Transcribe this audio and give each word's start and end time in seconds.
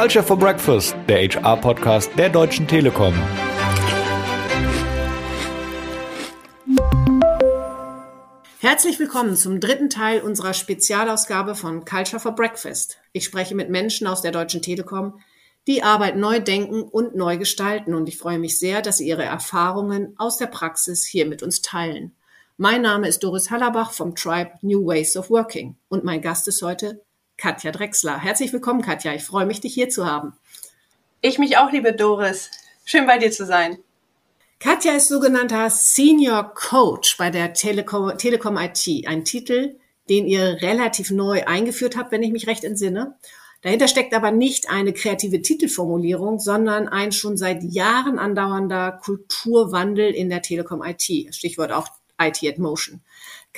Culture 0.00 0.22
for 0.24 0.38
Breakfast, 0.38 0.94
der 1.08 1.28
HR-Podcast 1.28 2.12
der 2.16 2.28
Deutschen 2.28 2.68
Telekom. 2.68 3.12
Herzlich 8.60 9.00
willkommen 9.00 9.34
zum 9.34 9.58
dritten 9.58 9.90
Teil 9.90 10.20
unserer 10.20 10.54
Spezialausgabe 10.54 11.56
von 11.56 11.84
Culture 11.84 12.20
for 12.20 12.30
Breakfast. 12.30 12.98
Ich 13.10 13.24
spreche 13.24 13.56
mit 13.56 13.70
Menschen 13.70 14.06
aus 14.06 14.22
der 14.22 14.30
Deutschen 14.30 14.62
Telekom, 14.62 15.18
die 15.66 15.82
Arbeit 15.82 16.16
neu 16.16 16.38
denken 16.38 16.82
und 16.82 17.16
neu 17.16 17.36
gestalten. 17.36 17.92
Und 17.92 18.08
ich 18.08 18.18
freue 18.18 18.38
mich 18.38 18.60
sehr, 18.60 18.82
dass 18.82 18.98
Sie 18.98 19.08
Ihre 19.08 19.24
Erfahrungen 19.24 20.14
aus 20.16 20.36
der 20.36 20.46
Praxis 20.46 21.04
hier 21.04 21.26
mit 21.26 21.42
uns 21.42 21.60
teilen. 21.60 22.14
Mein 22.56 22.82
Name 22.82 23.08
ist 23.08 23.24
Doris 23.24 23.50
Hallerbach 23.50 23.90
vom 23.90 24.14
Tribe 24.14 24.52
New 24.62 24.86
Ways 24.86 25.16
of 25.16 25.28
Working. 25.28 25.74
Und 25.88 26.04
mein 26.04 26.22
Gast 26.22 26.46
ist 26.46 26.62
heute 26.62 27.00
Katja 27.38 27.70
Drexler. 27.70 28.18
Herzlich 28.18 28.52
willkommen, 28.52 28.82
Katja. 28.82 29.14
Ich 29.14 29.22
freue 29.22 29.46
mich, 29.46 29.60
dich 29.60 29.72
hier 29.72 29.88
zu 29.88 30.04
haben. 30.04 30.32
Ich 31.20 31.38
mich 31.38 31.56
auch, 31.56 31.70
liebe 31.70 31.92
Doris. 31.92 32.50
Schön 32.84 33.06
bei 33.06 33.18
dir 33.18 33.30
zu 33.30 33.46
sein. 33.46 33.78
Katja 34.58 34.96
ist 34.96 35.06
sogenannter 35.06 35.70
Senior 35.70 36.52
Coach 36.52 37.16
bei 37.16 37.30
der 37.30 37.54
Telekom, 37.54 38.18
Telekom 38.18 38.56
IT. 38.56 39.06
Ein 39.06 39.24
Titel, 39.24 39.76
den 40.08 40.26
ihr 40.26 40.58
relativ 40.60 41.12
neu 41.12 41.44
eingeführt 41.44 41.96
habt, 41.96 42.10
wenn 42.10 42.24
ich 42.24 42.32
mich 42.32 42.48
recht 42.48 42.64
entsinne. 42.64 43.16
Dahinter 43.62 43.86
steckt 43.86 44.14
aber 44.14 44.32
nicht 44.32 44.68
eine 44.68 44.92
kreative 44.92 45.40
Titelformulierung, 45.40 46.40
sondern 46.40 46.88
ein 46.88 47.12
schon 47.12 47.36
seit 47.36 47.62
Jahren 47.62 48.18
andauernder 48.18 48.98
Kulturwandel 49.00 50.10
in 50.10 50.28
der 50.28 50.42
Telekom 50.42 50.82
IT. 50.82 51.34
Stichwort 51.34 51.70
auch 51.70 51.88
IT 52.20 52.42
at 52.44 52.58
Motion. 52.58 53.00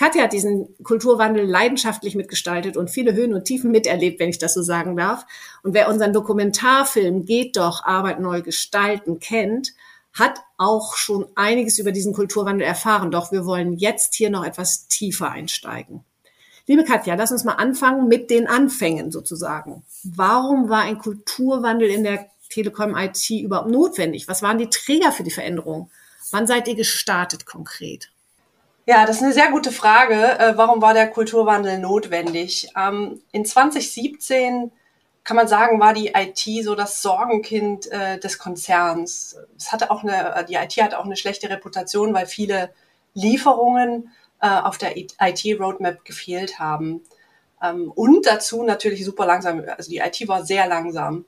Katja 0.00 0.22
hat 0.22 0.32
diesen 0.32 0.74
Kulturwandel 0.82 1.44
leidenschaftlich 1.44 2.14
mitgestaltet 2.14 2.78
und 2.78 2.88
viele 2.88 3.12
Höhen 3.12 3.34
und 3.34 3.44
Tiefen 3.44 3.70
miterlebt, 3.70 4.18
wenn 4.18 4.30
ich 4.30 4.38
das 4.38 4.54
so 4.54 4.62
sagen 4.62 4.96
darf. 4.96 5.26
Und 5.62 5.74
wer 5.74 5.90
unseren 5.90 6.14
Dokumentarfilm 6.14 7.26
Geht 7.26 7.58
doch, 7.58 7.84
Arbeit 7.84 8.18
neu 8.18 8.40
gestalten 8.40 9.20
kennt, 9.20 9.74
hat 10.14 10.40
auch 10.56 10.96
schon 10.96 11.26
einiges 11.34 11.78
über 11.78 11.92
diesen 11.92 12.14
Kulturwandel 12.14 12.66
erfahren. 12.66 13.10
Doch 13.10 13.30
wir 13.30 13.44
wollen 13.44 13.74
jetzt 13.76 14.14
hier 14.14 14.30
noch 14.30 14.42
etwas 14.42 14.88
tiefer 14.88 15.32
einsteigen. 15.32 16.02
Liebe 16.66 16.84
Katja, 16.84 17.14
lass 17.14 17.30
uns 17.30 17.44
mal 17.44 17.56
anfangen 17.56 18.08
mit 18.08 18.30
den 18.30 18.46
Anfängen 18.46 19.10
sozusagen. 19.10 19.84
Warum 20.02 20.70
war 20.70 20.80
ein 20.80 20.96
Kulturwandel 20.96 21.90
in 21.90 22.04
der 22.04 22.30
Telekom 22.48 22.96
IT 22.96 23.28
überhaupt 23.28 23.68
notwendig? 23.68 24.28
Was 24.28 24.40
waren 24.40 24.56
die 24.56 24.70
Träger 24.70 25.12
für 25.12 25.24
die 25.24 25.30
Veränderung? 25.30 25.90
Wann 26.30 26.46
seid 26.46 26.68
ihr 26.68 26.74
gestartet 26.74 27.44
konkret? 27.44 28.10
Ja, 28.86 29.06
das 29.06 29.16
ist 29.16 29.22
eine 29.22 29.32
sehr 29.32 29.50
gute 29.50 29.72
Frage. 29.72 30.38
Äh, 30.38 30.56
warum 30.56 30.80
war 30.80 30.94
der 30.94 31.08
Kulturwandel 31.08 31.78
notwendig? 31.78 32.68
Ähm, 32.76 33.20
in 33.30 33.44
2017 33.44 34.72
kann 35.22 35.36
man 35.36 35.48
sagen, 35.48 35.78
war 35.80 35.92
die 35.92 36.12
IT 36.14 36.64
so 36.64 36.74
das 36.74 37.02
Sorgenkind 37.02 37.90
äh, 37.92 38.18
des 38.18 38.38
Konzerns. 38.38 39.36
Es 39.56 39.70
hatte 39.70 39.90
auch 39.90 40.02
eine, 40.02 40.44
die 40.48 40.54
IT 40.54 40.72
hatte 40.78 40.98
auch 40.98 41.04
eine 41.04 41.16
schlechte 41.16 41.50
Reputation, 41.50 42.14
weil 42.14 42.26
viele 42.26 42.72
Lieferungen 43.14 44.12
äh, 44.40 44.48
auf 44.48 44.78
der 44.78 44.96
IT-Roadmap 44.96 46.04
gefehlt 46.04 46.58
haben. 46.58 47.02
Ähm, 47.62 47.92
und 47.94 48.26
dazu 48.26 48.62
natürlich 48.62 49.04
super 49.04 49.26
langsam. 49.26 49.62
Also 49.76 49.90
die 49.90 49.98
IT 49.98 50.26
war 50.26 50.44
sehr 50.44 50.66
langsam, 50.66 51.26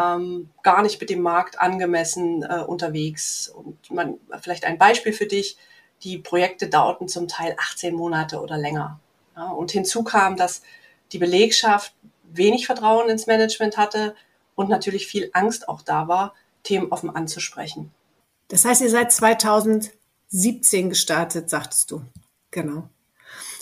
ähm, 0.00 0.50
gar 0.62 0.82
nicht 0.82 1.00
mit 1.00 1.10
dem 1.10 1.22
Markt 1.22 1.60
angemessen 1.60 2.44
äh, 2.44 2.62
unterwegs. 2.64 3.48
Und 3.48 3.90
man, 3.90 4.14
vielleicht 4.40 4.64
ein 4.64 4.78
Beispiel 4.78 5.12
für 5.12 5.26
dich 5.26 5.58
die 6.04 6.18
Projekte 6.18 6.68
dauerten 6.68 7.08
zum 7.08 7.26
Teil 7.28 7.56
18 7.58 7.94
Monate 7.94 8.40
oder 8.40 8.58
länger. 8.58 9.00
Ja, 9.36 9.48
und 9.48 9.72
hinzu 9.72 10.04
kam, 10.04 10.36
dass 10.36 10.62
die 11.12 11.18
Belegschaft 11.18 11.94
wenig 12.22 12.66
Vertrauen 12.66 13.08
ins 13.08 13.26
Management 13.26 13.76
hatte 13.76 14.14
und 14.54 14.68
natürlich 14.68 15.06
viel 15.06 15.30
Angst 15.32 15.68
auch 15.68 15.82
da 15.82 16.06
war, 16.06 16.34
Themen 16.62 16.92
offen 16.92 17.10
anzusprechen. 17.10 17.90
Das 18.48 18.64
heißt, 18.64 18.82
ihr 18.82 18.90
seid 18.90 19.12
2017 19.12 20.88
gestartet, 20.90 21.50
sagtest 21.50 21.90
du. 21.90 22.02
Genau. 22.50 22.88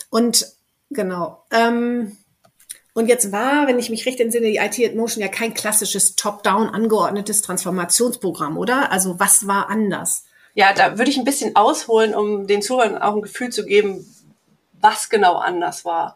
Und 0.09 0.47
genau. 0.89 1.43
Ähm, 1.51 2.17
und 2.93 3.07
jetzt 3.07 3.31
war, 3.31 3.65
wenn 3.65 3.79
ich 3.79 3.89
mich 3.89 4.05
recht 4.05 4.19
entsinne, 4.19 4.47
die 4.47 4.57
IT 4.57 4.79
at 4.79 4.95
Motion 4.95 5.21
ja 5.21 5.27
kein 5.27 5.53
klassisches 5.53 6.15
top-down 6.15 6.69
angeordnetes 6.69 7.41
Transformationsprogramm, 7.41 8.57
oder? 8.57 8.91
Also 8.91 9.19
was 9.19 9.47
war 9.47 9.69
anders? 9.69 10.25
Ja, 10.53 10.73
da 10.73 10.97
würde 10.97 11.09
ich 11.09 11.17
ein 11.17 11.25
bisschen 11.25 11.55
ausholen, 11.55 12.13
um 12.13 12.47
den 12.47 12.61
Zuhörern 12.61 12.97
auch 12.97 13.15
ein 13.15 13.21
Gefühl 13.21 13.49
zu 13.49 13.65
geben, 13.65 14.05
was 14.79 15.09
genau 15.09 15.35
anders 15.35 15.85
war. 15.85 16.15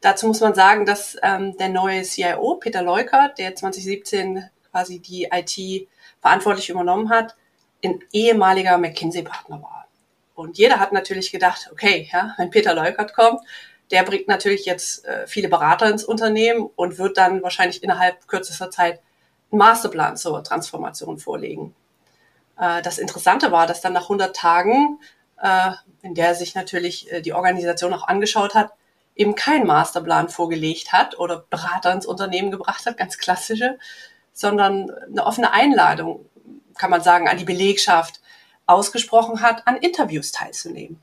Dazu 0.00 0.26
muss 0.26 0.40
man 0.40 0.54
sagen, 0.54 0.86
dass 0.86 1.16
ähm, 1.22 1.56
der 1.56 1.68
neue 1.68 2.02
CIO, 2.02 2.56
Peter 2.56 2.82
Leukert, 2.82 3.38
der 3.38 3.54
2017 3.54 4.48
quasi 4.70 4.98
die 4.98 5.28
IT 5.32 5.88
verantwortlich 6.20 6.70
übernommen 6.70 7.08
hat, 7.10 7.36
ein 7.84 8.00
ehemaliger 8.12 8.78
McKinsey-Partner 8.78 9.62
war. 9.62 9.86
Und 10.34 10.58
jeder 10.58 10.80
hat 10.80 10.92
natürlich 10.92 11.30
gedacht, 11.30 11.68
okay, 11.72 12.08
ja, 12.12 12.34
wenn 12.36 12.50
Peter 12.50 12.74
Leukert 12.74 13.14
kommt, 13.14 13.40
der 13.90 14.02
bringt 14.04 14.28
natürlich 14.28 14.64
jetzt 14.64 15.04
äh, 15.04 15.26
viele 15.26 15.48
Berater 15.48 15.90
ins 15.90 16.04
Unternehmen 16.04 16.68
und 16.76 16.98
wird 16.98 17.16
dann 17.16 17.42
wahrscheinlich 17.42 17.82
innerhalb 17.82 18.26
kürzester 18.26 18.70
Zeit 18.70 19.00
einen 19.50 19.58
Masterplan 19.58 20.16
zur 20.16 20.42
Transformation 20.42 21.18
vorlegen. 21.18 21.74
Äh, 22.58 22.82
das 22.82 22.98
Interessante 22.98 23.52
war, 23.52 23.66
dass 23.66 23.80
dann 23.80 23.92
nach 23.92 24.04
100 24.04 24.34
Tagen, 24.34 24.98
äh, 25.40 25.72
in 26.02 26.14
der 26.14 26.34
sich 26.34 26.54
natürlich 26.54 27.10
äh, 27.12 27.20
die 27.22 27.32
Organisation 27.32 27.92
auch 27.94 28.06
angeschaut 28.06 28.54
hat, 28.54 28.72
eben 29.14 29.34
kein 29.34 29.66
Masterplan 29.66 30.28
vorgelegt 30.28 30.92
hat 30.92 31.18
oder 31.18 31.44
Berater 31.50 31.92
ins 31.92 32.06
Unternehmen 32.06 32.50
gebracht 32.50 32.86
hat, 32.86 32.96
ganz 32.96 33.18
klassische, 33.18 33.78
sondern 34.32 34.90
eine 34.90 35.24
offene 35.26 35.52
Einladung, 35.52 36.26
kann 36.76 36.90
man 36.90 37.02
sagen, 37.02 37.28
an 37.28 37.36
die 37.36 37.44
Belegschaft 37.44 38.20
ausgesprochen 38.66 39.42
hat, 39.42 39.66
an 39.66 39.76
Interviews 39.76 40.32
teilzunehmen. 40.32 41.00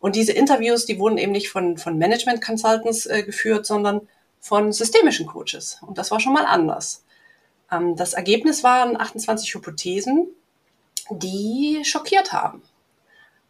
Und 0.00 0.14
diese 0.14 0.32
Interviews, 0.32 0.86
die 0.86 0.98
wurden 0.98 1.18
eben 1.18 1.32
nicht 1.32 1.50
von, 1.50 1.76
von 1.76 1.98
Management 1.98 2.44
Consultants 2.44 3.06
äh, 3.06 3.24
geführt, 3.24 3.66
sondern 3.66 4.08
von 4.40 4.72
systemischen 4.72 5.26
Coaches. 5.26 5.78
Und 5.84 5.98
das 5.98 6.10
war 6.12 6.20
schon 6.20 6.32
mal 6.32 6.46
anders. 6.46 7.04
Ähm, 7.72 7.96
das 7.96 8.14
Ergebnis 8.14 8.62
waren 8.62 8.98
28 8.98 9.52
Hypothesen, 9.54 10.28
die 11.10 11.82
schockiert 11.84 12.32
haben. 12.32 12.62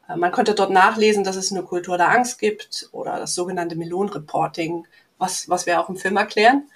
Äh, 0.08 0.16
man 0.16 0.32
konnte 0.32 0.54
dort 0.54 0.70
nachlesen, 0.70 1.24
dass 1.24 1.36
es 1.36 1.52
eine 1.52 1.62
Kultur 1.62 1.96
der 1.96 2.10
Angst 2.10 2.38
gibt 2.38 2.88
oder 2.92 3.18
das 3.18 3.34
sogenannte 3.34 3.76
Melon-Reporting, 3.76 4.86
was, 5.18 5.48
was 5.48 5.66
wir 5.66 5.80
auch 5.80 5.88
im 5.88 5.96
Film 5.96 6.16
erklären. 6.16 6.68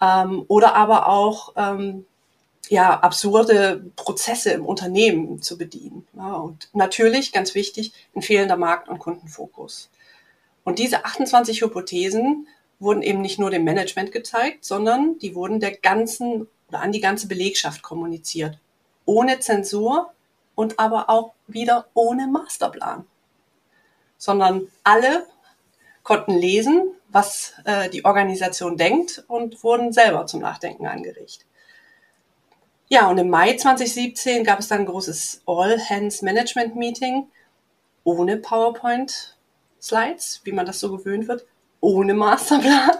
Ähm, 0.00 0.44
oder 0.48 0.74
aber 0.74 1.08
auch 1.08 1.54
ähm, 1.56 2.06
ja, 2.68 3.00
absurde 3.00 3.84
Prozesse 3.96 4.50
im 4.50 4.66
Unternehmen 4.66 5.42
zu 5.42 5.56
bedienen. 5.58 6.06
Ja, 6.14 6.34
und 6.34 6.68
natürlich, 6.72 7.32
ganz 7.32 7.54
wichtig, 7.54 7.92
ein 8.14 8.22
fehlender 8.22 8.56
Markt- 8.56 8.88
und 8.88 8.98
Kundenfokus. 8.98 9.90
Und 10.64 10.78
diese 10.78 11.04
28 11.04 11.62
Hypothesen 11.62 12.46
wurden 12.78 13.02
eben 13.02 13.22
nicht 13.22 13.38
nur 13.38 13.50
dem 13.50 13.64
Management 13.64 14.12
gezeigt, 14.12 14.64
sondern 14.64 15.18
die 15.18 15.34
wurden 15.34 15.60
der 15.60 15.76
ganzen 15.76 16.46
oder 16.68 16.80
an 16.80 16.92
die 16.92 17.00
ganze 17.00 17.28
Belegschaft 17.28 17.82
kommuniziert 17.82 18.58
ohne 19.08 19.40
Zensur 19.40 20.12
und 20.54 20.78
aber 20.78 21.08
auch 21.08 21.32
wieder 21.46 21.86
ohne 21.94 22.26
Masterplan, 22.26 23.06
sondern 24.18 24.68
alle 24.84 25.26
konnten 26.02 26.32
lesen, 26.32 26.92
was 27.08 27.54
äh, 27.64 27.88
die 27.88 28.04
Organisation 28.04 28.76
denkt 28.76 29.24
und 29.26 29.64
wurden 29.64 29.92
selber 29.92 30.26
zum 30.26 30.40
Nachdenken 30.40 30.86
angeregt. 30.86 31.46
Ja, 32.88 33.08
und 33.08 33.16
im 33.16 33.30
Mai 33.30 33.56
2017 33.56 34.44
gab 34.44 34.58
es 34.58 34.68
dann 34.68 34.80
ein 34.80 34.86
großes 34.86 35.42
All-Hands-Management-Meeting 35.46 37.28
ohne 38.04 38.36
PowerPoint-Slides, 38.36 40.42
wie 40.44 40.52
man 40.52 40.66
das 40.66 40.80
so 40.80 40.94
gewöhnt 40.94 41.28
wird, 41.28 41.46
ohne 41.80 42.12
Masterplan. 42.12 42.90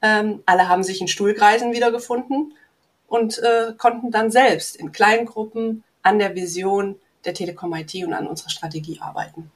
Ähm, 0.00 0.44
alle 0.46 0.68
haben 0.68 0.84
sich 0.84 1.00
in 1.00 1.08
Stuhlkreisen 1.08 1.72
wiedergefunden 1.72 2.54
und 3.08 3.38
äh, 3.38 3.72
konnten 3.76 4.10
dann 4.10 4.30
selbst 4.30 4.76
in 4.76 4.92
kleinen 4.92 5.26
Gruppen 5.26 5.82
an 6.02 6.18
der 6.18 6.34
Vision 6.34 6.96
der 7.24 7.34
Telekom 7.34 7.74
IT 7.74 7.94
und 8.04 8.14
an 8.14 8.26
unserer 8.26 8.50
Strategie 8.50 9.00
arbeiten. 9.00 9.50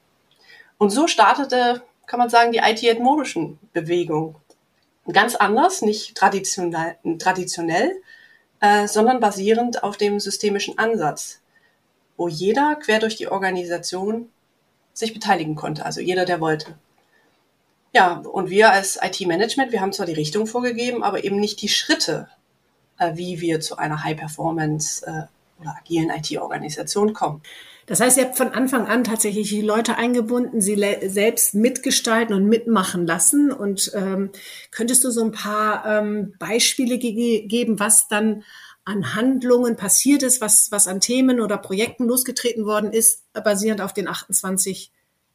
Und 0.79 0.91
so 0.91 1.07
startete, 1.07 1.83
kann 2.07 2.19
man 2.19 2.31
sagen, 2.31 2.53
die 2.53 2.59
IT-Motion 2.59 3.59
Bewegung. 3.73 4.35
Ganz 5.13 5.37
anders, 5.37 5.83
nicht 5.83 6.17
traditionell, 6.17 6.97
traditionell 7.19 7.93
äh, 8.63 8.87
sondern 8.87 9.21
basierend 9.21 9.83
auf 9.83 9.97
dem 9.97 10.21
systemischen 10.21 10.79
Ansatz, 10.79 11.41
wo 12.17 12.29
jeder 12.29 12.77
quer 12.77 13.01
durch 13.01 13.17
die 13.17 13.27
Organisation 13.27 14.31
sich 14.95 15.13
beteiligen 15.13 15.57
konnte, 15.57 15.85
also 15.85 16.01
jeder, 16.01 16.25
der 16.25 16.41
wollte. 16.41 16.79
Ja, 17.93 18.19
und 18.19 18.51
wir 18.51 18.71
als 18.71 18.99
IT-Management, 19.03 19.73
wir 19.73 19.81
haben 19.81 19.93
zwar 19.93 20.07
die 20.07 20.13
Richtung 20.13 20.47
vorgegeben, 20.47 21.03
aber 21.03 21.25
eben 21.25 21.41
nicht 21.41 21.61
die 21.61 21.69
Schritte, 21.69 22.29
wie 23.15 23.41
wir 23.41 23.61
zu 23.61 23.77
einer 23.77 24.03
High-Performance 24.05 25.07
äh, 25.07 25.61
oder 25.61 25.77
agilen 25.79 26.11
IT-Organisation 26.11 27.13
kommen. 27.13 27.43
Das 27.87 28.01
heißt, 28.01 28.17
ihr 28.17 28.25
habt 28.25 28.37
von 28.37 28.53
Anfang 28.53 28.87
an 28.87 29.05
tatsächlich 29.05 29.49
die 29.49 29.61
Leute 29.61 29.97
eingebunden, 29.97 30.61
sie 30.61 30.77
selbst 31.09 31.55
mitgestalten 31.55 32.35
und 32.35 32.47
mitmachen 32.47 33.07
lassen. 33.07 33.51
Und 33.51 33.91
ähm, 33.95 34.31
könntest 34.71 35.03
du 35.05 35.11
so 35.11 35.25
ein 35.25 35.33
paar 35.33 35.85
ähm, 35.85 36.35
Beispiele 36.39 36.99
ge 36.99 37.47
geben, 37.47 37.81
was 37.81 38.09
dann 38.09 38.45
an 38.85 39.15
Handlungen 39.15 39.77
passiert 39.77 40.23
ist, 40.23 40.41
was, 40.41 40.69
was 40.71 40.89
an 40.89 41.01
Themen 41.01 41.41
oder 41.41 41.57
Projekten 41.57 42.07
losgetreten 42.07 42.67
worden 42.67 42.93
ist, 42.93 43.25
basierend 43.33 43.81
auf 43.81 43.93
den 43.93 44.09
28 44.09 44.91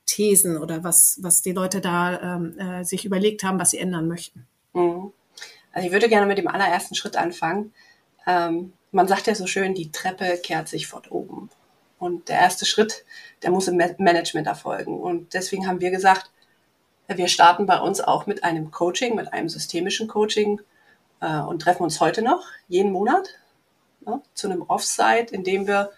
Thesen 0.05 0.57
oder 0.57 0.83
was, 0.83 1.19
was 1.21 1.41
die 1.41 1.51
Leute 1.51 1.81
da 1.81 2.35
ähm, 2.35 2.57
äh, 2.57 2.83
sich 2.83 3.05
überlegt 3.05 3.43
haben, 3.43 3.59
was 3.59 3.71
sie 3.71 3.77
ändern 3.77 4.07
möchten? 4.07 4.47
Mhm. 4.73 5.11
Also 5.77 5.85
ich 5.85 5.93
würde 5.93 6.09
gerne 6.09 6.25
mit 6.25 6.39
dem 6.39 6.47
allerersten 6.47 6.95
Schritt 6.95 7.17
anfangen. 7.17 7.71
Ähm, 8.25 8.73
man 8.91 9.07
sagt 9.07 9.27
ja 9.27 9.35
so 9.35 9.45
schön, 9.45 9.75
die 9.75 9.91
Treppe 9.91 10.39
kehrt 10.41 10.67
sich 10.67 10.87
fort 10.87 11.11
oben. 11.11 11.51
Und 11.99 12.29
der 12.29 12.39
erste 12.39 12.65
Schritt, 12.65 13.05
der 13.43 13.51
muss 13.51 13.67
im 13.67 13.77
Management 13.77 14.47
erfolgen. 14.47 14.99
Und 14.99 15.35
deswegen 15.35 15.67
haben 15.67 15.79
wir 15.79 15.91
gesagt, 15.91 16.31
wir 17.07 17.27
starten 17.27 17.67
bei 17.67 17.79
uns 17.79 18.01
auch 18.01 18.25
mit 18.25 18.43
einem 18.43 18.71
Coaching, 18.71 19.13
mit 19.13 19.31
einem 19.33 19.49
systemischen 19.49 20.07
Coaching 20.07 20.61
äh, 21.21 21.41
und 21.41 21.61
treffen 21.61 21.83
uns 21.83 22.01
heute 22.01 22.23
noch, 22.23 22.47
jeden 22.67 22.91
Monat, 22.91 23.35
ja, 24.07 24.19
zu 24.33 24.47
einem 24.47 24.63
Offsite, 24.63 25.31
in 25.31 25.43
dem 25.43 25.67
wir 25.67 25.91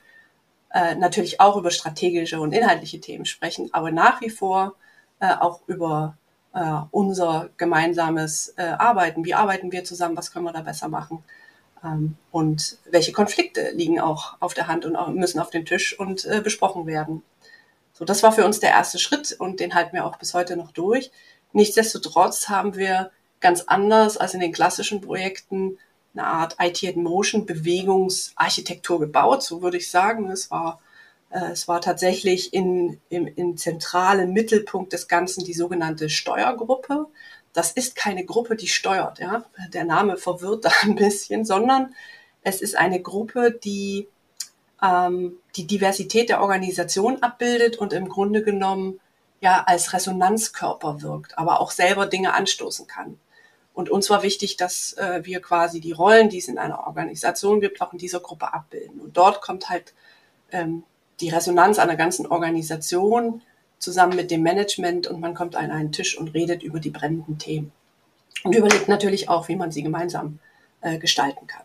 äh, 0.73 0.95
natürlich 0.95 1.39
auch 1.39 1.55
über 1.55 1.71
strategische 1.71 2.41
und 2.41 2.51
inhaltliche 2.51 2.99
Themen 2.99 3.23
sprechen, 3.23 3.69
aber 3.71 3.91
nach 3.91 4.19
wie 4.19 4.29
vor 4.29 4.75
äh, 5.21 5.33
auch 5.35 5.61
über 5.67 6.17
äh, 6.53 6.81
unser 6.91 7.49
gemeinsames 7.57 8.53
äh, 8.57 8.63
Arbeiten. 8.63 9.25
Wie 9.25 9.33
arbeiten 9.33 9.71
wir 9.71 9.83
zusammen? 9.83 10.17
Was 10.17 10.31
können 10.31 10.45
wir 10.45 10.53
da 10.53 10.61
besser 10.61 10.87
machen? 10.87 11.23
Ähm, 11.83 12.15
und 12.31 12.77
welche 12.89 13.11
Konflikte 13.11 13.71
liegen 13.71 13.99
auch 13.99 14.35
auf 14.39 14.53
der 14.53 14.67
Hand 14.67 14.85
und 14.85 14.95
auch, 14.95 15.09
müssen 15.09 15.39
auf 15.39 15.49
den 15.49 15.65
Tisch 15.65 15.97
und 15.97 16.25
äh, 16.25 16.41
besprochen 16.41 16.85
werden. 16.85 17.23
So, 17.93 18.05
das 18.05 18.23
war 18.23 18.31
für 18.31 18.45
uns 18.45 18.59
der 18.59 18.71
erste 18.71 18.99
Schritt 18.99 19.35
und 19.37 19.59
den 19.59 19.75
halten 19.75 19.93
wir 19.93 20.05
auch 20.05 20.17
bis 20.17 20.33
heute 20.33 20.55
noch 20.55 20.71
durch. 20.71 21.11
Nichtsdestotrotz 21.51 22.47
haben 22.49 22.75
wir 22.75 23.11
ganz 23.39 23.63
anders 23.67 24.17
als 24.17 24.33
in 24.33 24.39
den 24.39 24.51
klassischen 24.51 25.01
Projekten 25.01 25.77
eine 26.13 26.25
Art 26.25 26.55
IT 26.59 26.83
in 26.83 27.03
Motion 27.03 27.45
Bewegungsarchitektur 27.45 28.99
gebaut, 28.99 29.43
so 29.43 29.61
würde 29.61 29.77
ich 29.77 29.89
sagen. 29.89 30.29
Es 30.29 30.49
war, 30.51 30.79
es 31.29 31.67
war 31.67 31.79
tatsächlich 31.79 32.53
in, 32.53 32.99
im, 33.09 33.27
im 33.27 33.55
zentralen 33.55 34.33
Mittelpunkt 34.33 34.93
des 34.93 35.07
Ganzen 35.07 35.43
die 35.43 35.53
sogenannte 35.53 36.09
Steuergruppe 36.09 37.07
das 37.53 37.71
ist 37.71 37.95
keine 37.95 38.25
Gruppe, 38.25 38.55
die 38.55 38.67
steuert. 38.67 39.19
Ja? 39.19 39.45
Der 39.73 39.83
Name 39.83 40.17
verwirrt 40.17 40.65
da 40.65 40.71
ein 40.81 40.95
bisschen, 40.95 41.45
sondern 41.45 41.93
es 42.41 42.61
ist 42.61 42.77
eine 42.77 43.01
Gruppe, 43.01 43.51
die 43.51 44.07
ähm, 44.81 45.37
die 45.55 45.67
Diversität 45.67 46.29
der 46.29 46.41
Organisation 46.41 47.21
abbildet 47.21 47.77
und 47.77 47.91
im 47.91 48.07
Grunde 48.07 48.43
genommen 48.43 48.99
ja 49.41 49.63
als 49.65 49.93
Resonanzkörper 49.93 51.01
wirkt, 51.01 51.37
aber 51.37 51.59
auch 51.59 51.71
selber 51.71 52.05
Dinge 52.05 52.33
anstoßen 52.33 52.87
kann. 52.87 53.19
Und 53.73 53.89
uns 53.89 54.09
war 54.09 54.23
wichtig, 54.23 54.57
dass 54.57 54.93
äh, 54.93 55.21
wir 55.23 55.41
quasi 55.41 55.79
die 55.79 55.91
Rollen, 55.91 56.29
die 56.29 56.39
es 56.39 56.47
in 56.47 56.57
einer 56.57 56.87
Organisation 56.87 57.61
gibt, 57.61 57.81
auch 57.81 57.93
in 57.93 57.99
dieser 57.99 58.19
Gruppe 58.19 58.53
abbilden. 58.53 58.99
Und 58.99 59.15
dort 59.15 59.41
kommt 59.41 59.69
halt 59.69 59.93
ähm, 60.51 60.83
die 61.21 61.29
Resonanz 61.29 61.79
einer 61.79 61.95
ganzen 61.95 62.25
Organisation 62.27 63.41
zusammen 63.77 64.15
mit 64.15 64.31
dem 64.31 64.43
Management 64.43 65.07
und 65.07 65.19
man 65.19 65.33
kommt 65.33 65.55
an 65.55 65.71
einen 65.71 65.91
Tisch 65.91 66.17
und 66.17 66.33
redet 66.33 66.63
über 66.63 66.79
die 66.79 66.89
brennenden 66.89 67.37
Themen. 67.37 67.71
Und 68.43 68.55
überlegt 68.55 68.87
natürlich 68.87 69.29
auch, 69.29 69.47
wie 69.47 69.55
man 69.55 69.71
sie 69.71 69.83
gemeinsam 69.83 70.39
äh, 70.81 70.97
gestalten 70.97 71.47
kann. 71.47 71.63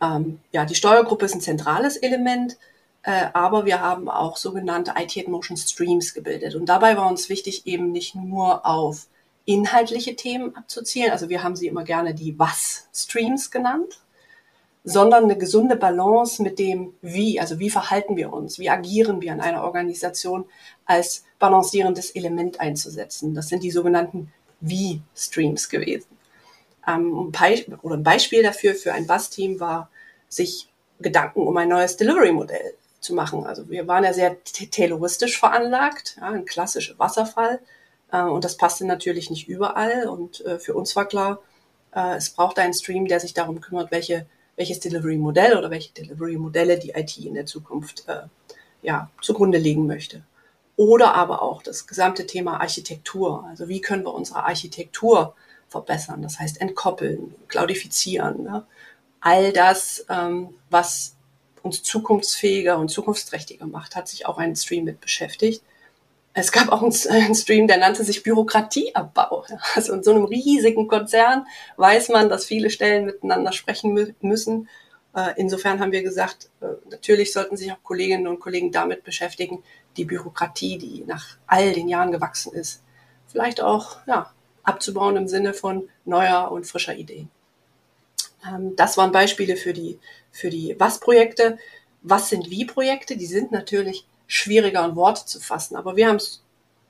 Ähm, 0.00 0.40
ja, 0.52 0.64
die 0.64 0.74
Steuergruppe 0.74 1.24
ist 1.24 1.34
ein 1.34 1.40
zentrales 1.40 1.96
Element, 1.96 2.58
äh, 3.02 3.26
aber 3.32 3.64
wir 3.64 3.80
haben 3.80 4.08
auch 4.08 4.36
sogenannte 4.36 4.94
IT 4.98 5.28
Motion 5.28 5.56
Streams 5.56 6.14
gebildet. 6.14 6.54
Und 6.54 6.66
dabei 6.66 6.96
war 6.96 7.08
uns 7.08 7.28
wichtig, 7.28 7.66
eben 7.66 7.92
nicht 7.92 8.14
nur 8.14 8.66
auf 8.66 9.06
inhaltliche 9.46 10.16
Themen 10.16 10.56
abzuzielen. 10.56 11.12
Also 11.12 11.28
wir 11.28 11.42
haben 11.42 11.56
sie 11.56 11.66
immer 11.66 11.84
gerne 11.84 12.14
die 12.14 12.38
Was-Streams 12.38 13.50
genannt 13.50 14.03
sondern 14.84 15.24
eine 15.24 15.38
gesunde 15.38 15.76
Balance 15.76 16.42
mit 16.42 16.58
dem 16.58 16.94
Wie, 17.00 17.40
also 17.40 17.58
wie 17.58 17.70
verhalten 17.70 18.16
wir 18.16 18.32
uns, 18.32 18.58
wie 18.58 18.68
agieren 18.68 19.22
wir 19.22 19.32
in 19.32 19.40
einer 19.40 19.64
Organisation 19.64 20.44
als 20.84 21.24
balancierendes 21.38 22.10
Element 22.10 22.60
einzusetzen. 22.60 23.34
Das 23.34 23.48
sind 23.48 23.62
die 23.62 23.70
sogenannten 23.70 24.30
Wie-Streams 24.60 25.70
gewesen. 25.70 26.08
Ähm, 26.86 27.32
ein 27.38 27.78
oder 27.82 27.96
ein 27.96 28.02
Beispiel 28.02 28.42
dafür 28.42 28.74
für 28.74 28.92
ein 28.92 29.06
Bass-Team 29.06 29.58
war, 29.58 29.90
sich 30.28 30.68
Gedanken 31.00 31.46
um 31.46 31.56
ein 31.56 31.68
neues 31.68 31.96
Delivery-Modell 31.96 32.74
zu 33.00 33.14
machen. 33.14 33.46
Also 33.46 33.68
wir 33.70 33.88
waren 33.88 34.04
ja 34.04 34.12
sehr 34.12 34.36
tayloristisch 34.44 35.38
veranlagt, 35.38 36.16
ja, 36.20 36.28
ein 36.28 36.44
klassischer 36.44 36.98
Wasserfall. 36.98 37.60
Äh, 38.12 38.22
und 38.22 38.44
das 38.44 38.58
passte 38.58 38.84
natürlich 38.86 39.30
nicht 39.30 39.48
überall. 39.48 40.08
Und 40.08 40.44
äh, 40.44 40.58
für 40.58 40.74
uns 40.74 40.94
war 40.94 41.06
klar, 41.06 41.40
äh, 41.94 42.16
es 42.16 42.30
braucht 42.30 42.58
einen 42.58 42.74
Stream, 42.74 43.06
der 43.06 43.20
sich 43.20 43.32
darum 43.32 43.62
kümmert, 43.62 43.90
welche 43.90 44.26
welches 44.56 44.80
Delivery-Modell 44.80 45.56
oder 45.56 45.70
welche 45.70 45.92
Delivery-Modelle 45.92 46.78
die 46.78 46.90
IT 46.90 47.16
in 47.18 47.34
der 47.34 47.46
Zukunft 47.46 48.08
äh, 48.08 48.22
ja, 48.82 49.10
zugrunde 49.20 49.58
legen 49.58 49.86
möchte. 49.86 50.22
Oder 50.76 51.14
aber 51.14 51.42
auch 51.42 51.62
das 51.62 51.86
gesamte 51.86 52.26
Thema 52.26 52.60
Architektur. 52.60 53.44
Also 53.48 53.68
wie 53.68 53.80
können 53.80 54.04
wir 54.04 54.14
unsere 54.14 54.44
Architektur 54.44 55.34
verbessern? 55.68 56.22
Das 56.22 56.38
heißt 56.38 56.60
entkoppeln, 56.60 57.34
cloudifizieren. 57.48 58.42
Ne? 58.42 58.66
All 59.20 59.52
das, 59.52 60.04
ähm, 60.08 60.54
was 60.70 61.16
uns 61.62 61.82
zukunftsfähiger 61.82 62.78
und 62.78 62.90
zukunftsträchtiger 62.90 63.66
macht, 63.66 63.96
hat 63.96 64.08
sich 64.08 64.26
auch 64.26 64.38
ein 64.38 64.54
Stream 64.56 64.84
mit 64.84 65.00
beschäftigt 65.00 65.62
es 66.36 66.50
gab 66.50 66.68
auch 66.68 66.82
einen 66.82 67.34
Stream, 67.34 67.68
der 67.68 67.78
nannte 67.78 68.04
sich 68.04 68.22
Bürokratieabbau. 68.22 69.44
Also 69.74 69.92
in 69.94 70.02
so 70.02 70.10
einem 70.10 70.24
riesigen 70.24 70.88
Konzern 70.88 71.46
weiß 71.76 72.08
man, 72.08 72.28
dass 72.28 72.44
viele 72.44 72.70
Stellen 72.70 73.06
miteinander 73.06 73.52
sprechen 73.52 74.14
müssen. 74.20 74.68
Äh, 75.14 75.34
insofern 75.36 75.78
haben 75.78 75.92
wir 75.92 76.02
gesagt, 76.02 76.50
äh, 76.60 76.66
natürlich 76.90 77.32
sollten 77.32 77.56
sich 77.56 77.70
auch 77.72 77.82
Kolleginnen 77.84 78.26
und 78.26 78.40
Kollegen 78.40 78.72
damit 78.72 79.04
beschäftigen, 79.04 79.62
die 79.96 80.04
Bürokratie, 80.04 80.76
die 80.76 81.04
nach 81.06 81.36
all 81.46 81.72
den 81.72 81.88
Jahren 81.88 82.10
gewachsen 82.10 82.52
ist, 82.52 82.82
vielleicht 83.28 83.60
auch 83.60 83.98
ja, 84.06 84.32
abzubauen 84.64 85.16
im 85.16 85.28
Sinne 85.28 85.54
von 85.54 85.88
neuer 86.04 86.50
und 86.50 86.66
frischer 86.66 86.96
Ideen. 86.96 87.30
Ähm, 88.44 88.74
das 88.74 88.96
waren 88.96 89.12
Beispiele 89.12 89.56
für 89.56 89.72
die, 89.72 90.00
für 90.32 90.50
die 90.50 90.74
Was-Projekte. 90.80 91.58
Was 92.02 92.28
sind 92.28 92.50
Wie-Projekte? 92.50 93.16
Die 93.16 93.26
sind 93.26 93.52
natürlich 93.52 94.04
schwieriger 94.26 94.84
in 94.84 94.96
Worte 94.96 95.26
zu 95.26 95.40
fassen. 95.40 95.76
Aber 95.76 95.96
wir 95.96 96.08
haben 96.08 96.16
es 96.16 96.42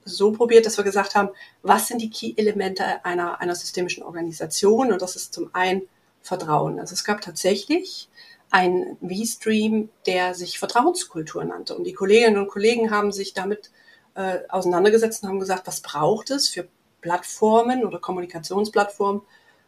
so 0.04 0.32
probiert, 0.32 0.66
dass 0.66 0.76
wir 0.76 0.84
gesagt 0.84 1.14
haben, 1.14 1.30
was 1.62 1.88
sind 1.88 2.00
die 2.02 2.10
Key-Elemente 2.10 3.04
einer, 3.04 3.40
einer 3.40 3.54
systemischen 3.54 4.02
Organisation? 4.02 4.92
Und 4.92 5.02
das 5.02 5.16
ist 5.16 5.32
zum 5.32 5.50
einen 5.54 5.82
Vertrauen. 6.22 6.78
Also 6.78 6.94
es 6.94 7.04
gab 7.04 7.20
tatsächlich 7.20 8.08
einen 8.50 8.96
V-Stream, 9.00 9.88
der 10.06 10.34
sich 10.34 10.58
Vertrauenskultur 10.58 11.44
nannte. 11.44 11.74
Und 11.74 11.84
die 11.84 11.92
Kolleginnen 11.92 12.38
und 12.38 12.48
Kollegen 12.48 12.90
haben 12.90 13.12
sich 13.12 13.34
damit 13.34 13.70
äh, 14.14 14.38
auseinandergesetzt 14.48 15.22
und 15.22 15.28
haben 15.28 15.40
gesagt, 15.40 15.66
was 15.66 15.80
braucht 15.80 16.30
es 16.30 16.48
für 16.48 16.68
Plattformen 17.00 17.84
oder 17.84 17.98
Kommunikationsplattformen, 17.98 19.22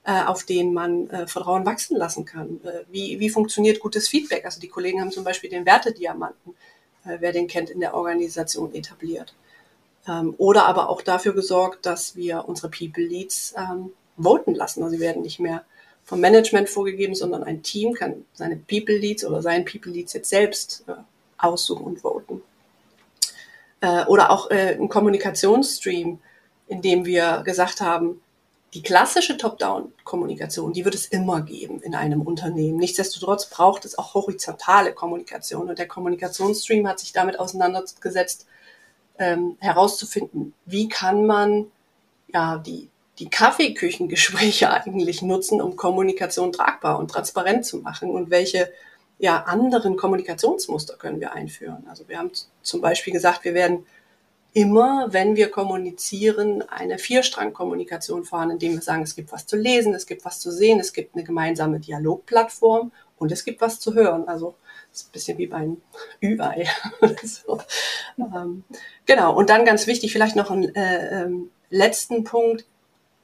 äh, 0.04 0.23
auf 0.23 0.44
denen 0.44 0.73
man 0.73 1.11
äh, 1.11 1.26
Vertrauen 1.26 1.66
wachsen 1.66 1.96
lassen 1.96 2.25
kann? 2.25 2.61
Äh, 2.64 2.85
wie, 2.88 3.18
wie 3.18 3.28
funktioniert 3.28 3.80
gutes 3.80 4.08
Feedback? 4.08 4.44
Also 4.44 4.61
die 4.61 4.68
Kollegen 4.68 5.00
haben 5.00 5.11
zum 5.11 5.25
Beispiel 5.25 5.50
den 5.50 5.66
Wertediamanten 5.66 6.54
wer 7.20 7.32
den 7.32 7.46
kennt, 7.46 7.70
in 7.70 7.80
der 7.80 7.94
Organisation 7.94 8.75
etabliert. 8.75 9.34
Ähm, 10.08 10.34
oder 10.38 10.66
aber 10.66 10.88
auch 10.88 11.02
dafür 11.02 11.34
gesorgt, 11.34 11.86
dass 11.86 12.16
wir 12.16 12.44
unsere 12.46 12.68
People 12.68 13.04
Leads 13.04 13.54
ähm, 13.56 13.92
voten 14.16 14.54
lassen. 14.54 14.82
Also 14.82 14.96
sie 14.96 15.00
werden 15.00 15.22
nicht 15.22 15.40
mehr 15.40 15.64
vom 16.04 16.20
Management 16.20 16.68
vorgegeben, 16.68 17.14
sondern 17.14 17.42
ein 17.42 17.62
Team 17.62 17.92
kann 17.92 18.25
seine 18.32 18.56
People 18.56 18.96
Leads 18.96 19.25
oder 19.25 19.42
seinen 19.42 19.64
People 19.64 19.92
Leads 19.92 20.12
jetzt 20.12 20.30
selbst 20.30 20.84
äh, 20.86 20.92
aussuchen 21.38 21.84
und 21.84 22.00
voten. 22.00 22.42
Äh, 23.80 24.04
oder 24.06 24.30
auch 24.30 24.50
äh, 24.50 24.76
ein 24.80 24.88
Kommunikationsstream, 24.88 26.20
in 26.68 26.82
dem 26.82 27.04
wir 27.04 27.42
gesagt 27.44 27.80
haben, 27.80 28.20
die 28.75 28.82
klassische 28.82 29.37
Top-Down-Kommunikation, 29.37 30.73
die 30.73 30.85
wird 30.85 30.94
es 30.94 31.06
immer 31.06 31.42
geben 31.42 31.80
in 31.80 31.94
einem 31.94 32.23
Unternehmen. 32.23 32.78
Nichtsdestotrotz 32.78 33.49
braucht 33.49 33.85
es 33.85 33.96
auch 33.96 34.14
horizontale 34.14 34.92
Kommunikation. 34.92 35.68
Und 35.68 35.78
der 35.78 35.88
Kommunikationsstream 35.88 36.87
hat 36.87 36.99
sich 37.00 37.12
damit 37.12 37.38
auseinandergesetzt, 37.38 38.46
ähm, 39.18 39.56
herauszufinden, 39.61 40.52
wie 40.66 40.88
kann 40.88 41.26
man 41.26 41.66
ja 42.28 42.58
die, 42.58 42.90
die 43.18 43.30
Kaffeeküchengespräche 43.30 44.70
eigentlich 44.85 45.23
nutzen, 45.23 45.62
um 45.62 45.76
Kommunikation 45.76 46.52
tragbar 46.52 46.99
und 46.99 47.11
transparent 47.11 47.64
zu 47.64 47.78
machen 47.78 48.11
und 48.11 48.30
welche 48.30 48.70
ja, 49.18 49.44
anderen 49.44 49.96
Kommunikationsmuster 49.96 50.96
können 50.96 51.20
wir 51.20 51.32
einführen. 51.32 51.87
Also 51.88 52.06
wir 52.08 52.18
haben 52.18 52.30
zum 52.62 52.80
Beispiel 52.82 53.12
gesagt, 53.12 53.44
wir 53.44 53.54
werden 53.54 53.87
immer, 54.56 55.12
wenn 55.12 55.36
wir 55.36 55.50
kommunizieren, 55.50 56.62
eine 56.70 56.98
Vierstrang-Kommunikation 56.98 58.25
fahren, 58.25 58.52
indem 58.52 58.72
wir 58.72 58.80
sagen, 58.80 59.02
es 59.02 59.14
gibt 59.14 59.30
was 59.30 59.46
zu 59.46 59.54
lesen, 59.54 59.92
es 59.94 60.06
gibt 60.06 60.25
was 60.25 60.40
zu 60.40 60.50
sehen, 60.50 60.80
es 60.80 60.94
gibt 60.94 61.14
eine 61.14 61.25
gemeinsame 61.25 61.78
Dialogplattform 61.78 62.90
und 63.18 63.30
es 63.30 63.44
gibt 63.44 63.60
was 63.60 63.80
zu 63.80 63.92
hören. 63.92 64.26
Also 64.26 64.54
Das 64.90 65.02
ist 65.02 65.08
ein 65.08 65.12
bisschen 65.12 65.36
wie 65.36 65.46
beim 65.46 65.82
Ü-Ei. 66.22 66.66
so. 67.22 67.60
ähm, 68.16 68.64
genau, 69.04 69.36
und 69.36 69.50
dann 69.50 69.66
ganz 69.66 69.86
wichtig, 69.86 70.10
vielleicht 70.10 70.36
noch 70.36 70.50
einen 70.50 70.75
äh, 70.75 71.25
ähm, 71.25 71.50
letzten 71.68 72.25
Punkt. 72.25 72.64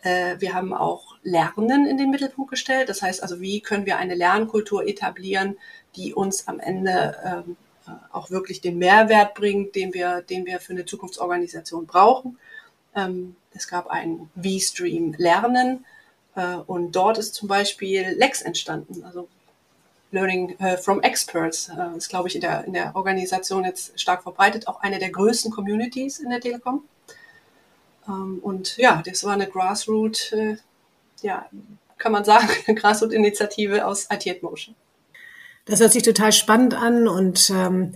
Äh, 0.03 0.37
wir 0.39 0.53
haben 0.53 0.75
auch 0.75 1.17
Lernen 1.23 1.87
in 1.87 1.97
den 1.97 2.11
Mittelpunkt 2.11 2.51
gestellt. 2.51 2.91
Das 2.91 3.01
heißt 3.01 3.23
also, 3.23 3.41
wie 3.41 3.63
können 3.63 3.87
wir 3.87 3.97
eine 3.97 4.17
Lernkultur 4.17 4.87
etablieren, 4.87 5.57
die 5.97 6.13
uns 6.13 6.47
am 6.47 6.61
Ende 6.61 7.17
ähm, 7.25 7.57
äh, 7.57 7.72
auch 8.13 8.31
wirklich 8.31 8.61
den 8.61 8.79
Mehrwert 8.79 9.35
bringt, 9.35 9.75
den 9.75 9.95
wir, 9.95 10.23
den 10.23 10.47
wir 10.47 10.61
für 10.61 10.73
eine 10.73 10.85
Zukunftsorganisation 10.85 11.87
brauchen. 11.87 12.39
Ähm, 12.95 13.37
es 13.55 13.69
gab 13.69 13.89
ein 13.89 14.31
V-Stream 14.37 15.15
Lernen 15.19 15.85
äh, 16.35 16.57
und 16.57 16.93
dort 16.93 17.19
ist 17.19 17.35
zum 17.35 17.49
Beispiel 17.49 18.15
Lex 18.17 18.43
entstanden, 18.43 19.05
also 19.05 19.29
Learning 20.11 20.59
äh, 20.59 20.77
from 20.77 21.01
Experts. 21.01 21.69
Äh, 21.71 21.97
ist, 21.97 22.09
glaube 22.09 22.29
ich, 22.29 22.35
in 22.35 22.43
der, 22.43 22.65
in 22.65 22.75
der 22.75 22.95
Organisation 22.95 23.65
jetzt 23.65 23.99
stark 23.99 24.23
verbreitet, 24.23 24.69
auch 24.69 24.81
eine 24.81 24.99
der 24.99 25.11
größten 25.11 25.51
Communities 25.51 26.19
in 26.19 26.31
der 26.31 26.41
Telekom. 26.41 26.85
Ähm, 28.07 28.39
und 28.43 28.77
ja, 28.77 29.03
das 29.05 29.25
war 29.25 29.33
eine 29.33 29.49
Grassroot, 29.49 30.33
äh, 30.33 30.57
ja, 31.23 31.49
kann 31.99 32.13
man 32.13 32.25
sagen, 32.25 32.49
Grassroot-Initiative 32.75 33.87
aus 33.87 34.09
IT 34.11 34.43
Motion. 34.43 34.75
Das 35.65 35.81
hört 35.81 35.93
sich 35.93 36.03
total 36.03 36.33
spannend 36.33 36.75
an 36.75 37.07
und 37.07 37.51
ähm, 37.51 37.93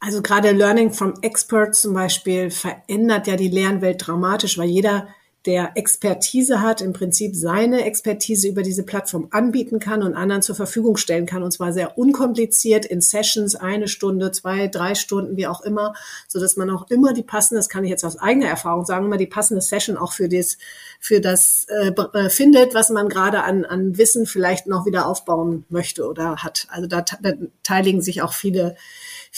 also 0.00 0.22
gerade 0.22 0.52
Learning 0.52 0.92
from 0.92 1.14
Experts 1.22 1.80
zum 1.82 1.94
Beispiel 1.94 2.50
verändert 2.50 3.26
ja 3.26 3.36
die 3.36 3.48
Lernwelt 3.48 4.06
dramatisch, 4.06 4.58
weil 4.58 4.68
jeder 4.68 5.08
der 5.48 5.72
Expertise 5.76 6.60
hat, 6.60 6.82
im 6.82 6.92
Prinzip 6.92 7.34
seine 7.34 7.86
Expertise 7.86 8.46
über 8.46 8.60
diese 8.60 8.82
Plattform 8.82 9.28
anbieten 9.30 9.78
kann 9.78 10.02
und 10.02 10.12
anderen 10.12 10.42
zur 10.42 10.54
Verfügung 10.54 10.98
stellen 10.98 11.24
kann. 11.24 11.42
Und 11.42 11.52
zwar 11.52 11.72
sehr 11.72 11.96
unkompliziert 11.96 12.84
in 12.84 13.00
Sessions, 13.00 13.56
eine 13.56 13.88
Stunde, 13.88 14.30
zwei, 14.30 14.68
drei 14.68 14.94
Stunden, 14.94 15.38
wie 15.38 15.46
auch 15.46 15.62
immer, 15.62 15.94
so 16.26 16.38
dass 16.38 16.58
man 16.58 16.68
auch 16.68 16.90
immer 16.90 17.14
die 17.14 17.22
passende, 17.22 17.60
das 17.60 17.70
kann 17.70 17.82
ich 17.82 17.88
jetzt 17.88 18.04
aus 18.04 18.18
eigener 18.18 18.48
Erfahrung 18.48 18.84
sagen, 18.84 19.06
immer 19.06 19.16
die 19.16 19.26
passende 19.26 19.62
Session 19.62 19.96
auch 19.96 20.12
für 20.12 20.28
das, 20.28 20.58
für 21.00 21.22
das 21.22 21.66
äh, 21.70 21.92
äh 21.92 22.28
findet, 22.28 22.74
was 22.74 22.90
man 22.90 23.08
gerade 23.08 23.42
an, 23.42 23.64
an 23.64 23.96
Wissen 23.96 24.26
vielleicht 24.26 24.66
noch 24.66 24.84
wieder 24.84 25.06
aufbauen 25.06 25.64
möchte 25.70 26.06
oder 26.06 26.36
hat. 26.36 26.66
Also 26.68 26.86
da, 26.86 27.00
da 27.00 27.32
teiligen 27.62 28.02
sich 28.02 28.20
auch 28.20 28.34
viele, 28.34 28.76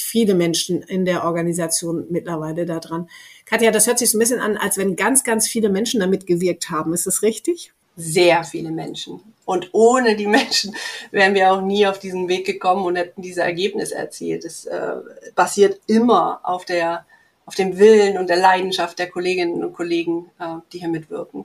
viele 0.01 0.35
Menschen 0.35 0.83
in 0.83 1.05
der 1.05 1.25
Organisation 1.25 2.07
mittlerweile 2.11 2.67
daran. 2.67 3.09
Katja, 3.45 3.71
das 3.71 3.87
hört 3.87 3.99
sich 3.99 4.11
so 4.11 4.19
ein 4.19 4.21
bisschen 4.21 4.41
an, 4.41 4.57
als 4.57 4.79
wenn 4.79 4.97
ganz, 4.97 5.25
ganz 5.25 5.49
viele 5.49 5.69
Menschen 5.69 6.01
damit 6.01 6.27
gewirkt 6.27 6.71
haben. 6.71 6.95
Ist 6.95 7.07
das 7.07 7.23
richtig? 7.23 7.73
Sehr 7.97 8.45
viele 8.45 8.71
Menschen. 8.71 9.21
Und 9.45 9.71
ohne 9.73 10.17
die 10.17 10.27
Menschen 10.27 10.75
wären 11.11 11.35
wir 11.35 11.53
auch 11.53 11.61
nie 11.61 11.87
auf 11.87 11.99
diesen 11.99 12.29
Weg 12.29 12.47
gekommen 12.47 12.85
und 12.87 12.97
hätten 12.97 13.23
diese 13.23 13.43
Ergebnisse 13.43 13.97
erzielt. 13.97 14.45
Es 14.45 14.65
äh, 14.67 14.93
basiert 15.35 15.81
immer 15.87 16.41
auf 16.45 16.65
der, 16.65 17.05
auf 17.47 17.57
dem 17.57 17.79
Willen 17.79 18.17
und 18.17 18.29
der 18.29 18.37
Leidenschaft 18.37 18.99
der 18.99 19.11
Kolleginnen 19.11 19.65
und 19.65 19.73
Kollegen, 19.73 20.31
äh, 20.39 20.57
die 20.73 20.79
hier 20.79 20.89
mitwirken. 20.89 21.45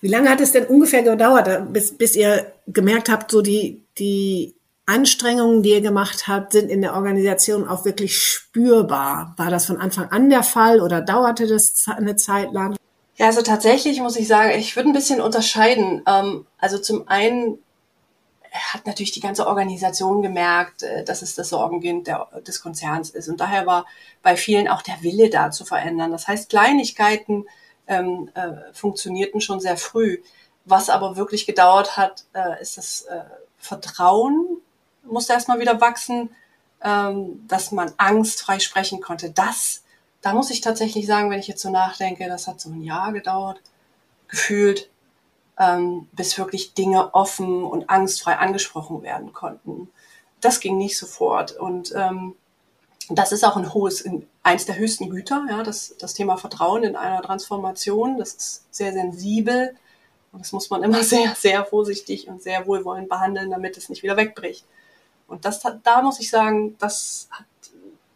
Wie 0.00 0.08
lange 0.08 0.28
hat 0.28 0.40
es 0.40 0.52
denn 0.52 0.66
ungefähr 0.66 1.02
gedauert, 1.02 1.72
bis, 1.72 1.96
bis 1.96 2.14
ihr 2.14 2.52
gemerkt 2.66 3.08
habt, 3.08 3.30
so 3.30 3.40
die, 3.40 3.82
die 3.98 4.54
Anstrengungen, 4.86 5.62
die 5.62 5.70
ihr 5.70 5.80
gemacht 5.80 6.28
habt, 6.28 6.52
sind 6.52 6.70
in 6.70 6.82
der 6.82 6.94
Organisation 6.94 7.66
auch 7.66 7.84
wirklich 7.84 8.18
spürbar. 8.18 9.34
War 9.36 9.50
das 9.50 9.66
von 9.66 9.78
Anfang 9.78 10.10
an 10.10 10.28
der 10.28 10.42
Fall 10.42 10.80
oder 10.80 11.00
dauerte 11.00 11.46
das 11.46 11.86
eine 11.88 12.16
Zeit 12.16 12.52
lang? 12.52 12.76
Ja, 13.16 13.26
also 13.26 13.42
tatsächlich 13.42 14.00
muss 14.00 14.16
ich 14.16 14.28
sagen, 14.28 14.58
ich 14.58 14.76
würde 14.76 14.90
ein 14.90 14.94
bisschen 14.94 15.20
unterscheiden. 15.20 16.02
Ähm, 16.06 16.46
also 16.58 16.78
zum 16.78 17.08
einen 17.08 17.58
hat 18.52 18.86
natürlich 18.86 19.12
die 19.12 19.20
ganze 19.20 19.46
Organisation 19.46 20.22
gemerkt, 20.22 20.82
äh, 20.82 21.04
dass 21.04 21.22
es 21.22 21.34
das 21.34 21.48
Sorgenkind 21.48 22.10
des 22.46 22.60
Konzerns 22.60 23.10
ist. 23.10 23.28
Und 23.28 23.40
daher 23.40 23.66
war 23.66 23.86
bei 24.22 24.36
vielen 24.36 24.68
auch 24.68 24.82
der 24.82 25.02
Wille 25.02 25.30
da 25.30 25.50
zu 25.50 25.64
verändern. 25.64 26.10
Das 26.10 26.28
heißt, 26.28 26.50
Kleinigkeiten 26.50 27.46
ähm, 27.86 28.30
äh, 28.34 28.72
funktionierten 28.72 29.40
schon 29.40 29.60
sehr 29.60 29.76
früh. 29.76 30.18
Was 30.64 30.90
aber 30.90 31.16
wirklich 31.16 31.46
gedauert 31.46 31.96
hat, 31.96 32.24
äh, 32.32 32.60
ist 32.60 32.78
das 32.78 33.02
äh, 33.02 33.20
Vertrauen 33.58 34.60
musste 35.04 35.32
erstmal 35.32 35.60
wieder 35.60 35.80
wachsen, 35.80 36.30
ähm, 36.82 37.46
dass 37.48 37.72
man 37.72 37.92
angstfrei 37.96 38.58
sprechen 38.58 39.00
konnte. 39.00 39.30
Das, 39.30 39.82
da 40.20 40.32
muss 40.34 40.50
ich 40.50 40.60
tatsächlich 40.60 41.06
sagen, 41.06 41.30
wenn 41.30 41.40
ich 41.40 41.48
jetzt 41.48 41.62
so 41.62 41.70
nachdenke, 41.70 42.28
das 42.28 42.46
hat 42.46 42.60
so 42.60 42.70
ein 42.70 42.82
Jahr 42.82 43.12
gedauert, 43.12 43.60
gefühlt, 44.28 44.90
ähm, 45.58 46.08
bis 46.12 46.36
wirklich 46.38 46.74
Dinge 46.74 47.14
offen 47.14 47.64
und 47.64 47.88
angstfrei 47.90 48.36
angesprochen 48.36 49.02
werden 49.02 49.32
konnten. 49.32 49.88
Das 50.40 50.60
ging 50.60 50.76
nicht 50.76 50.98
sofort. 50.98 51.52
Und 51.52 51.92
ähm, 51.96 52.34
das 53.08 53.32
ist 53.32 53.44
auch 53.44 53.56
ein 53.56 53.72
hohes, 53.72 54.04
eins 54.42 54.66
der 54.66 54.76
höchsten 54.76 55.10
Güter, 55.10 55.46
ja, 55.48 55.62
das, 55.62 55.94
das 55.98 56.14
Thema 56.14 56.36
Vertrauen 56.36 56.82
in 56.84 56.96
einer 56.96 57.22
Transformation. 57.22 58.18
Das 58.18 58.34
ist 58.34 58.74
sehr 58.74 58.92
sensibel. 58.92 59.76
Und 60.32 60.40
das 60.40 60.52
muss 60.52 60.70
man 60.70 60.82
immer 60.84 61.02
sehr, 61.02 61.34
sehr 61.34 61.64
vorsichtig 61.64 62.28
und 62.28 62.42
sehr 62.42 62.66
wohlwollend 62.66 63.08
behandeln, 63.08 63.50
damit 63.50 63.76
es 63.76 63.88
nicht 63.88 64.02
wieder 64.02 64.16
wegbricht. 64.16 64.66
Und 65.26 65.44
das 65.44 65.60
da 65.82 66.02
muss 66.02 66.20
ich 66.20 66.30
sagen, 66.30 66.76
das 66.78 67.28
hat 67.30 67.46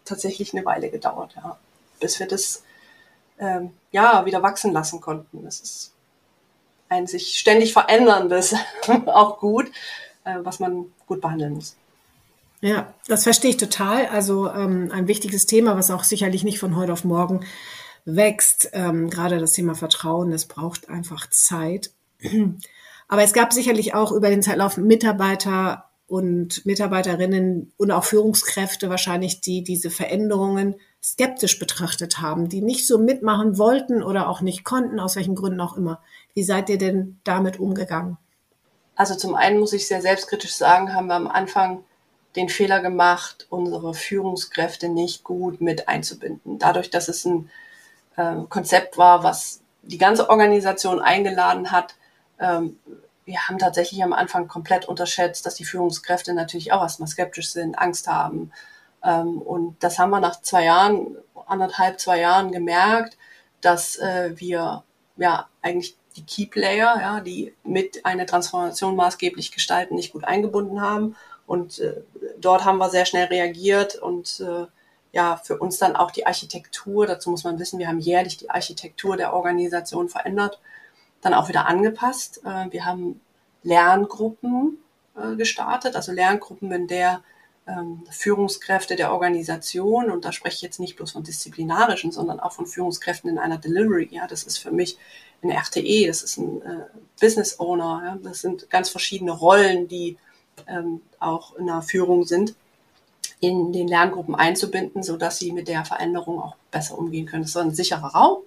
tatsächlich 0.04 0.54
eine 0.54 0.64
Weile 0.64 0.90
gedauert, 0.90 1.34
ja, 1.36 1.58
bis 2.00 2.18
wir 2.18 2.26
das 2.26 2.62
ähm, 3.38 3.72
ja 3.92 4.24
wieder 4.24 4.42
wachsen 4.42 4.72
lassen 4.72 5.00
konnten. 5.00 5.44
Das 5.44 5.60
ist 5.60 5.92
ein 6.88 7.06
sich 7.06 7.38
ständig 7.38 7.72
veränderndes, 7.72 8.54
auch 9.06 9.38
gut, 9.38 9.66
äh, 10.24 10.36
was 10.42 10.60
man 10.60 10.86
gut 11.06 11.20
behandeln 11.20 11.54
muss. 11.54 11.76
Ja, 12.60 12.92
das 13.06 13.22
verstehe 13.22 13.50
ich 13.50 13.56
total. 13.56 14.06
Also 14.06 14.50
ähm, 14.50 14.90
ein 14.92 15.06
wichtiges 15.06 15.46
Thema, 15.46 15.76
was 15.76 15.90
auch 15.90 16.02
sicherlich 16.02 16.42
nicht 16.42 16.58
von 16.58 16.74
heute 16.74 16.92
auf 16.92 17.04
morgen 17.04 17.44
wächst. 18.04 18.70
Ähm, 18.72 19.10
gerade 19.10 19.38
das 19.38 19.52
Thema 19.52 19.74
Vertrauen, 19.74 20.30
das 20.30 20.46
braucht 20.46 20.88
einfach 20.88 21.28
Zeit. 21.30 21.90
Aber 23.08 23.22
es 23.22 23.32
gab 23.32 23.52
sicherlich 23.52 23.94
auch 23.94 24.12
über 24.12 24.28
den 24.28 24.42
Zeitlauf 24.42 24.76
Mitarbeiter 24.76 25.87
und 26.08 26.64
Mitarbeiterinnen 26.64 27.72
und 27.76 27.90
auch 27.90 28.04
Führungskräfte 28.04 28.88
wahrscheinlich, 28.88 29.40
die 29.40 29.62
diese 29.62 29.90
Veränderungen 29.90 30.74
skeptisch 31.04 31.58
betrachtet 31.58 32.20
haben, 32.20 32.48
die 32.48 32.62
nicht 32.62 32.86
so 32.86 32.98
mitmachen 32.98 33.58
wollten 33.58 34.02
oder 34.02 34.28
auch 34.28 34.40
nicht 34.40 34.64
konnten, 34.64 34.98
aus 34.98 35.16
welchen 35.16 35.36
Gründen 35.36 35.60
auch 35.60 35.76
immer. 35.76 36.00
Wie 36.34 36.42
seid 36.42 36.70
ihr 36.70 36.78
denn 36.78 37.20
damit 37.24 37.60
umgegangen? 37.60 38.16
Also 38.96 39.14
zum 39.14 39.34
einen 39.34 39.60
muss 39.60 39.74
ich 39.74 39.86
sehr 39.86 40.00
selbstkritisch 40.00 40.54
sagen, 40.54 40.94
haben 40.94 41.06
wir 41.06 41.14
am 41.14 41.28
Anfang 41.28 41.84
den 42.36 42.48
Fehler 42.48 42.80
gemacht, 42.80 43.46
unsere 43.50 43.94
Führungskräfte 43.94 44.88
nicht 44.88 45.24
gut 45.24 45.60
mit 45.60 45.88
einzubinden. 45.88 46.58
Dadurch, 46.58 46.90
dass 46.90 47.08
es 47.08 47.24
ein 47.24 47.50
äh, 48.16 48.36
Konzept 48.48 48.96
war, 48.98 49.22
was 49.22 49.60
die 49.82 49.98
ganze 49.98 50.30
Organisation 50.30 51.00
eingeladen 51.00 51.70
hat, 51.70 51.94
ähm, 52.40 52.78
wir 53.28 53.46
haben 53.46 53.58
tatsächlich 53.58 54.02
am 54.02 54.14
Anfang 54.14 54.48
komplett 54.48 54.86
unterschätzt, 54.86 55.44
dass 55.44 55.54
die 55.54 55.66
Führungskräfte 55.66 56.32
natürlich 56.32 56.72
auch 56.72 56.80
erstmal 56.80 57.08
skeptisch 57.08 57.50
sind, 57.52 57.78
Angst 57.78 58.08
haben. 58.08 58.50
Ähm, 59.04 59.42
und 59.42 59.76
das 59.80 59.98
haben 59.98 60.10
wir 60.10 60.20
nach 60.20 60.40
zwei 60.40 60.64
Jahren, 60.64 61.14
anderthalb, 61.46 62.00
zwei 62.00 62.20
Jahren 62.20 62.52
gemerkt, 62.52 63.18
dass 63.60 63.96
äh, 63.96 64.32
wir 64.36 64.82
ja 65.18 65.46
eigentlich 65.60 65.98
die 66.16 66.24
Key 66.24 66.46
Player, 66.46 66.96
ja, 66.98 67.20
die 67.20 67.54
mit 67.64 68.06
einer 68.06 68.24
Transformation 68.24 68.96
maßgeblich 68.96 69.52
gestalten, 69.52 69.94
nicht 69.94 70.14
gut 70.14 70.24
eingebunden 70.24 70.80
haben. 70.80 71.14
Und 71.46 71.80
äh, 71.80 72.00
dort 72.38 72.64
haben 72.64 72.78
wir 72.78 72.88
sehr 72.88 73.04
schnell 73.04 73.26
reagiert 73.26 73.94
und 73.96 74.40
äh, 74.40 74.66
ja, 75.12 75.36
für 75.36 75.58
uns 75.58 75.76
dann 75.76 75.96
auch 75.96 76.12
die 76.12 76.26
Architektur, 76.26 77.06
dazu 77.06 77.28
muss 77.28 77.44
man 77.44 77.58
wissen, 77.58 77.78
wir 77.78 77.88
haben 77.88 78.00
jährlich 78.00 78.38
die 78.38 78.48
Architektur 78.48 79.18
der 79.18 79.34
Organisation 79.34 80.08
verändert 80.08 80.60
dann 81.20 81.34
auch 81.34 81.48
wieder 81.48 81.66
angepasst. 81.66 82.40
Äh, 82.44 82.70
wir 82.70 82.84
haben 82.84 83.20
Lerngruppen 83.62 84.78
äh, 85.16 85.36
gestartet, 85.36 85.96
also 85.96 86.12
Lerngruppen, 86.12 86.70
in 86.72 86.86
der 86.86 87.22
ähm, 87.66 88.04
Führungskräfte 88.10 88.96
der 88.96 89.12
Organisation, 89.12 90.10
und 90.10 90.24
da 90.24 90.32
spreche 90.32 90.56
ich 90.56 90.62
jetzt 90.62 90.80
nicht 90.80 90.96
bloß 90.96 91.12
von 91.12 91.22
disziplinarischen, 91.22 92.12
sondern 92.12 92.40
auch 92.40 92.52
von 92.52 92.66
Führungskräften 92.66 93.30
in 93.30 93.38
einer 93.38 93.58
Delivery. 93.58 94.08
Ja, 94.10 94.26
das 94.26 94.44
ist 94.44 94.58
für 94.58 94.70
mich 94.70 94.96
ein 95.42 95.50
RTE, 95.50 96.06
das 96.06 96.22
ist 96.22 96.38
ein 96.38 96.62
äh, 96.62 96.86
Business 97.20 97.60
Owner, 97.60 98.02
ja, 98.04 98.18
das 98.22 98.40
sind 98.40 98.70
ganz 98.70 98.88
verschiedene 98.88 99.32
Rollen, 99.32 99.86
die 99.86 100.16
ähm, 100.66 101.02
auch 101.20 101.54
in 101.56 101.66
der 101.66 101.82
Führung 101.82 102.24
sind, 102.24 102.54
in 103.40 103.72
den 103.72 103.86
Lerngruppen 103.86 104.34
einzubinden, 104.34 105.02
so 105.02 105.16
dass 105.16 105.38
sie 105.38 105.52
mit 105.52 105.68
der 105.68 105.84
Veränderung 105.84 106.40
auch 106.40 106.56
besser 106.70 106.98
umgehen 106.98 107.26
können. 107.26 107.42
Das 107.42 107.50
ist 107.50 107.56
ein 107.56 107.74
sicherer 107.74 108.08
Raum, 108.08 108.38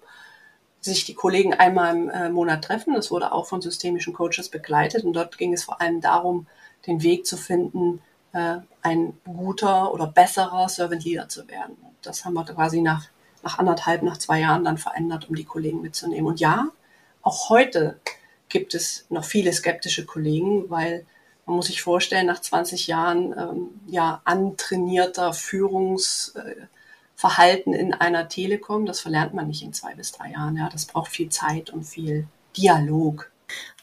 sich 0.81 1.05
die 1.05 1.13
Kollegen 1.13 1.53
einmal 1.53 1.95
im 1.95 2.09
äh, 2.09 2.29
Monat 2.29 2.63
treffen. 2.63 2.95
Das 2.95 3.11
wurde 3.11 3.31
auch 3.31 3.45
von 3.45 3.61
systemischen 3.61 4.13
Coaches 4.13 4.49
begleitet 4.49 5.03
und 5.03 5.13
dort 5.13 5.37
ging 5.37 5.53
es 5.53 5.63
vor 5.63 5.79
allem 5.79 6.01
darum, 6.01 6.47
den 6.87 7.03
Weg 7.03 7.25
zu 7.25 7.37
finden, 7.37 8.01
äh, 8.33 8.57
ein 8.81 9.13
guter 9.23 9.93
oder 9.93 10.07
besserer 10.07 10.67
Servant 10.67 11.05
Leader 11.05 11.29
zu 11.29 11.47
werden. 11.47 11.77
Das 12.01 12.25
haben 12.25 12.33
wir 12.33 12.45
quasi 12.45 12.81
nach, 12.81 13.05
nach 13.43 13.59
anderthalb, 13.59 14.01
nach 14.01 14.17
zwei 14.17 14.39
Jahren 14.39 14.63
dann 14.63 14.79
verändert, 14.79 15.29
um 15.29 15.35
die 15.35 15.45
Kollegen 15.45 15.81
mitzunehmen. 15.81 16.25
Und 16.25 16.39
ja, 16.39 16.69
auch 17.21 17.49
heute 17.49 17.99
gibt 18.49 18.73
es 18.73 19.05
noch 19.09 19.23
viele 19.23 19.53
skeptische 19.53 20.05
Kollegen, 20.05 20.69
weil 20.69 21.05
Man 21.45 21.55
muss 21.55 21.67
sich 21.67 21.81
vorstellen, 21.81 22.27
nach 22.27 22.39
20 22.39 22.87
Jahren 22.87 23.33
ähm, 23.37 23.81
ja 23.87 24.21
antrainierter 24.25 25.33
Führungsverhalten 25.33 26.63
äh, 26.63 26.67
in 27.65 27.93
einer 27.93 28.27
Telekom, 28.27 28.85
das 28.85 28.99
verlernt 28.99 29.33
man 29.33 29.47
nicht 29.47 29.63
in 29.63 29.73
zwei 29.73 29.93
bis 29.95 30.11
drei 30.11 30.31
Jahren. 30.31 30.57
Ja, 30.57 30.69
das 30.69 30.85
braucht 30.85 31.11
viel 31.11 31.29
Zeit 31.29 31.69
und 31.69 31.83
viel 31.83 32.27
Dialog. 32.57 33.31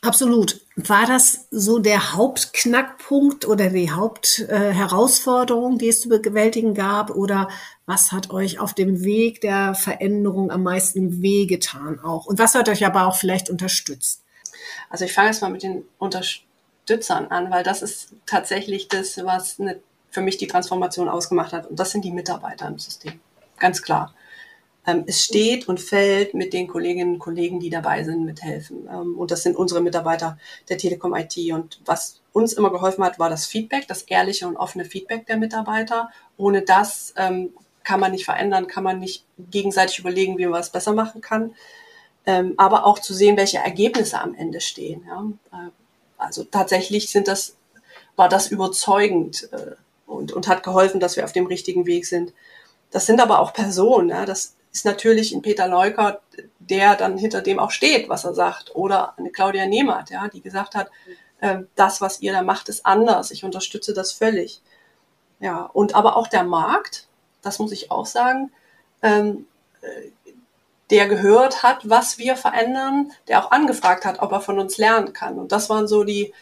Absolut. 0.00 0.60
War 0.76 1.06
das 1.06 1.46
so 1.50 1.78
der 1.78 2.14
Hauptknackpunkt 2.14 3.46
oder 3.46 3.68
die 3.68 3.90
Hauptherausforderung, 3.90 5.78
die 5.78 5.88
es 5.88 6.00
zu 6.00 6.08
bewältigen 6.08 6.74
gab? 6.74 7.10
Oder 7.10 7.48
was 7.84 8.12
hat 8.12 8.30
euch 8.30 8.60
auf 8.60 8.74
dem 8.74 9.02
Weg 9.02 9.40
der 9.40 9.74
Veränderung 9.74 10.50
am 10.52 10.62
meisten 10.62 11.20
wehgetan 11.20 11.98
auch? 12.00 12.26
Und 12.26 12.38
was 12.38 12.54
hat 12.54 12.68
euch 12.68 12.86
aber 12.86 13.06
auch 13.06 13.16
vielleicht 13.16 13.50
unterstützt? 13.50 14.22
Also 14.88 15.04
ich 15.04 15.12
fange 15.12 15.28
jetzt 15.28 15.42
mal 15.42 15.50
mit 15.50 15.64
den 15.64 15.84
Unterstützern 15.98 17.26
an, 17.26 17.50
weil 17.50 17.64
das 17.64 17.82
ist 17.82 18.14
tatsächlich 18.24 18.88
das, 18.88 19.18
was 19.24 19.58
eine, 19.58 19.80
für 20.10 20.20
mich 20.20 20.38
die 20.38 20.46
Transformation 20.46 21.08
ausgemacht 21.08 21.52
hat. 21.52 21.66
Und 21.66 21.78
das 21.78 21.90
sind 21.90 22.04
die 22.04 22.12
Mitarbeiter 22.12 22.68
im 22.68 22.78
System. 22.78 23.20
Ganz 23.58 23.82
klar. 23.82 24.14
Ähm, 24.86 25.04
es 25.06 25.22
steht 25.22 25.68
und 25.68 25.80
fällt 25.80 26.34
mit 26.34 26.52
den 26.52 26.66
Kolleginnen 26.66 27.14
und 27.14 27.18
Kollegen, 27.18 27.60
die 27.60 27.70
dabei 27.70 28.04
sind, 28.04 28.24
mithelfen. 28.24 28.88
Ähm, 28.90 29.18
und 29.18 29.30
das 29.30 29.42
sind 29.42 29.56
unsere 29.56 29.82
Mitarbeiter 29.82 30.38
der 30.68 30.78
Telekom 30.78 31.14
IT. 31.14 31.36
Und 31.52 31.80
was 31.84 32.20
uns 32.32 32.54
immer 32.54 32.70
geholfen 32.70 33.04
hat, 33.04 33.18
war 33.18 33.28
das 33.28 33.46
Feedback, 33.46 33.86
das 33.86 34.02
ehrliche 34.02 34.46
und 34.48 34.56
offene 34.56 34.84
Feedback 34.84 35.26
der 35.26 35.36
Mitarbeiter. 35.36 36.10
Ohne 36.36 36.62
das 36.62 37.12
ähm, 37.16 37.50
kann 37.84 38.00
man 38.00 38.12
nicht 38.12 38.24
verändern, 38.24 38.66
kann 38.66 38.84
man 38.84 38.98
nicht 38.98 39.24
gegenseitig 39.38 39.98
überlegen, 39.98 40.38
wie 40.38 40.46
man 40.46 40.60
es 40.60 40.70
besser 40.70 40.92
machen 40.92 41.20
kann. 41.20 41.54
Ähm, 42.26 42.54
aber 42.56 42.84
auch 42.84 42.98
zu 42.98 43.14
sehen, 43.14 43.36
welche 43.36 43.58
Ergebnisse 43.58 44.20
am 44.20 44.34
Ende 44.34 44.60
stehen. 44.60 45.04
Ja? 45.06 45.24
Äh, 45.52 45.70
also 46.18 46.44
tatsächlich 46.44 47.10
sind 47.10 47.28
das, 47.28 47.56
war 48.16 48.28
das 48.28 48.48
überzeugend 48.48 49.48
äh, 49.52 49.74
und, 50.06 50.32
und 50.32 50.48
hat 50.48 50.62
geholfen, 50.62 51.00
dass 51.00 51.16
wir 51.16 51.24
auf 51.24 51.32
dem 51.32 51.46
richtigen 51.46 51.86
Weg 51.86 52.06
sind. 52.06 52.32
Das 52.90 53.06
sind 53.06 53.20
aber 53.20 53.40
auch 53.40 53.52
Personen. 53.52 54.10
Ja? 54.10 54.24
Das 54.24 54.56
ist 54.72 54.84
natürlich 54.84 55.32
ein 55.32 55.42
Peter 55.42 55.68
Leukert, 55.68 56.20
der 56.58 56.96
dann 56.96 57.18
hinter 57.18 57.42
dem 57.42 57.58
auch 57.58 57.70
steht, 57.70 58.08
was 58.08 58.24
er 58.24 58.34
sagt. 58.34 58.74
Oder 58.74 59.14
eine 59.18 59.30
Claudia 59.30 59.66
Nehmert, 59.66 60.10
ja, 60.10 60.28
die 60.28 60.40
gesagt 60.40 60.74
hat, 60.74 60.90
äh, 61.40 61.60
das, 61.74 62.00
was 62.00 62.20
ihr 62.20 62.32
da 62.32 62.42
macht, 62.42 62.68
ist 62.68 62.84
anders. 62.86 63.30
Ich 63.30 63.44
unterstütze 63.44 63.94
das 63.94 64.12
völlig. 64.12 64.60
Ja, 65.40 65.62
und 65.72 65.94
aber 65.94 66.16
auch 66.16 66.26
der 66.26 66.44
Markt, 66.44 67.06
das 67.42 67.58
muss 67.58 67.72
ich 67.72 67.90
auch 67.90 68.06
sagen, 68.06 68.50
ähm, 69.02 69.46
äh, 69.80 70.10
der 70.90 71.06
gehört 71.06 71.62
hat, 71.62 71.88
was 71.88 72.18
wir 72.18 72.36
verändern, 72.36 73.12
der 73.28 73.44
auch 73.44 73.50
angefragt 73.50 74.04
hat, 74.04 74.20
ob 74.20 74.32
er 74.32 74.40
von 74.40 74.58
uns 74.58 74.78
lernen 74.78 75.12
kann. 75.12 75.38
Und 75.38 75.52
das 75.52 75.68
waren 75.68 75.86
so 75.86 76.02
die 76.02 76.32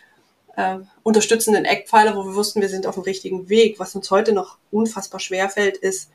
äh, 0.55 0.79
unterstützenden 1.03 1.65
Eckpfeiler, 1.65 2.17
wo 2.17 2.25
wir 2.25 2.35
wussten, 2.35 2.61
wir 2.61 2.69
sind 2.69 2.87
auf 2.87 2.95
dem 2.95 3.03
richtigen 3.03 3.49
Weg. 3.49 3.79
Was 3.81 3.95
uns 3.97 4.11
heute 4.11 4.33
noch 4.33 4.59
unfassbar 4.71 5.21
schwer 5.21 5.51
fällt, 5.51 5.77
ist, 5.77 6.11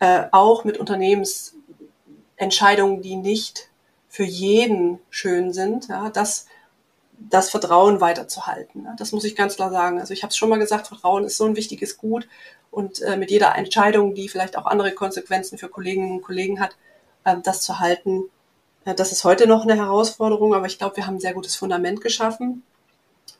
äh, 0.00 0.24
auch 0.32 0.64
mit 0.64 0.78
Unternehmensentscheidungen, 0.78 3.02
die 3.02 3.16
nicht 3.16 3.68
für 4.08 4.24
jeden 4.24 4.98
schön 5.10 5.52
sind, 5.52 5.88
ja, 5.88 6.10
das, 6.10 6.46
das 7.18 7.50
Vertrauen 7.50 8.00
weiterzuhalten. 8.00 8.84
Ja, 8.84 8.94
das 8.96 9.12
muss 9.12 9.24
ich 9.24 9.36
ganz 9.36 9.56
klar 9.56 9.70
sagen. 9.70 10.00
Also 10.00 10.14
ich 10.14 10.22
habe 10.22 10.30
es 10.30 10.36
schon 10.36 10.48
mal 10.48 10.58
gesagt, 10.58 10.86
Vertrauen 10.86 11.24
ist 11.24 11.36
so 11.36 11.44
ein 11.44 11.56
wichtiges 11.56 11.98
Gut 11.98 12.28
und 12.70 13.02
äh, 13.02 13.16
mit 13.16 13.30
jeder 13.30 13.54
Entscheidung, 13.56 14.14
die 14.14 14.28
vielleicht 14.28 14.56
auch 14.56 14.66
andere 14.66 14.92
Konsequenzen 14.92 15.58
für 15.58 15.68
Kolleginnen 15.68 16.12
und 16.12 16.22
Kollegen 16.22 16.60
hat, 16.60 16.76
äh, 17.24 17.36
das 17.42 17.62
zu 17.62 17.78
halten, 17.78 18.30
äh, 18.86 18.94
das 18.94 19.12
ist 19.12 19.24
heute 19.24 19.46
noch 19.46 19.64
eine 19.64 19.76
Herausforderung, 19.76 20.54
aber 20.54 20.66
ich 20.66 20.78
glaube, 20.78 20.96
wir 20.96 21.06
haben 21.06 21.16
ein 21.16 21.20
sehr 21.20 21.34
gutes 21.34 21.56
Fundament 21.56 22.00
geschaffen. 22.00 22.62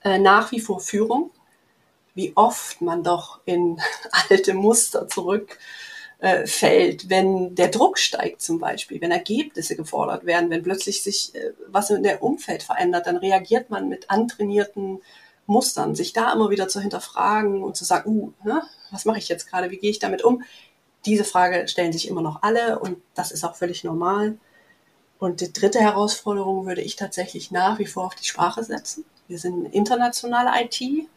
Äh, 0.03 0.19
nach 0.19 0.53
wie 0.53 0.61
vor 0.61 0.81
Führung, 0.81 1.31
wie 2.15 2.33
oft 2.35 2.83
man 2.83 3.03
doch 3.03 3.41
in 3.47 3.81
alte 4.29 4.53
Muster 4.53 5.09
zurück 5.09 5.59
äh, 6.19 6.47
fällt, 6.47 7.11
wenn 7.11 7.55
der 7.55 7.69
Druck 7.69 7.99
steigt 7.99 8.41
zum 8.41 8.59
Beispiel, 8.59 9.01
wenn 9.01 9.11
Ergebnisse 9.11 9.77
gefordert 9.77 10.25
werden, 10.25 10.51
wenn 10.51 10.63
plötzlich 10.63 11.03
sich 11.03 11.35
äh, 11.35 11.53
was 11.69 11.91
in 11.91 12.03
der 12.03 12.23
Umfeld 12.23 12.63
verändert, 12.63 13.07
dann 13.07 13.19
reagiert 13.19 13.71
man 13.71 13.89
mit 13.89 14.11
antrainierten 14.11 15.01
Mustern, 15.47 15.95
sich 15.95 16.13
da 16.13 16.33
immer 16.33 16.51
wieder 16.51 16.69
zu 16.69 16.81
hinterfragen 16.81 17.63
und 17.63 17.77
zu 17.77 17.85
sagen, 17.85 18.11
uh, 18.11 18.33
ne, 18.45 18.63
was 18.91 19.05
mache 19.05 19.19
ich 19.19 19.29
jetzt 19.29 19.49
gerade, 19.49 19.71
wie 19.71 19.77
gehe 19.77 19.91
ich 19.91 19.99
damit 19.99 20.25
um? 20.25 20.43
Diese 21.05 21.25
Frage 21.25 21.69
stellen 21.69 21.93
sich 21.93 22.09
immer 22.09 22.23
noch 22.23 22.43
alle 22.43 22.79
und 22.79 22.99
das 23.15 23.31
ist 23.31 23.45
auch 23.45 23.55
völlig 23.55 23.85
normal. 23.85 24.39
Und 25.19 25.41
die 25.41 25.53
dritte 25.53 25.81
Herausforderung 25.81 26.67
würde 26.67 26.83
ich 26.83 26.97
tatsächlich 26.97 27.51
nach 27.51 27.79
wie 27.79 27.87
vor 27.87 28.07
auf 28.07 28.15
die 28.15 28.25
Sprache 28.25 28.65
setzen. 28.65 29.05
Wir 29.29 29.39
sind 29.39 29.67
eine 29.67 29.75
internationale 29.75 30.51
IT, 30.63 31.09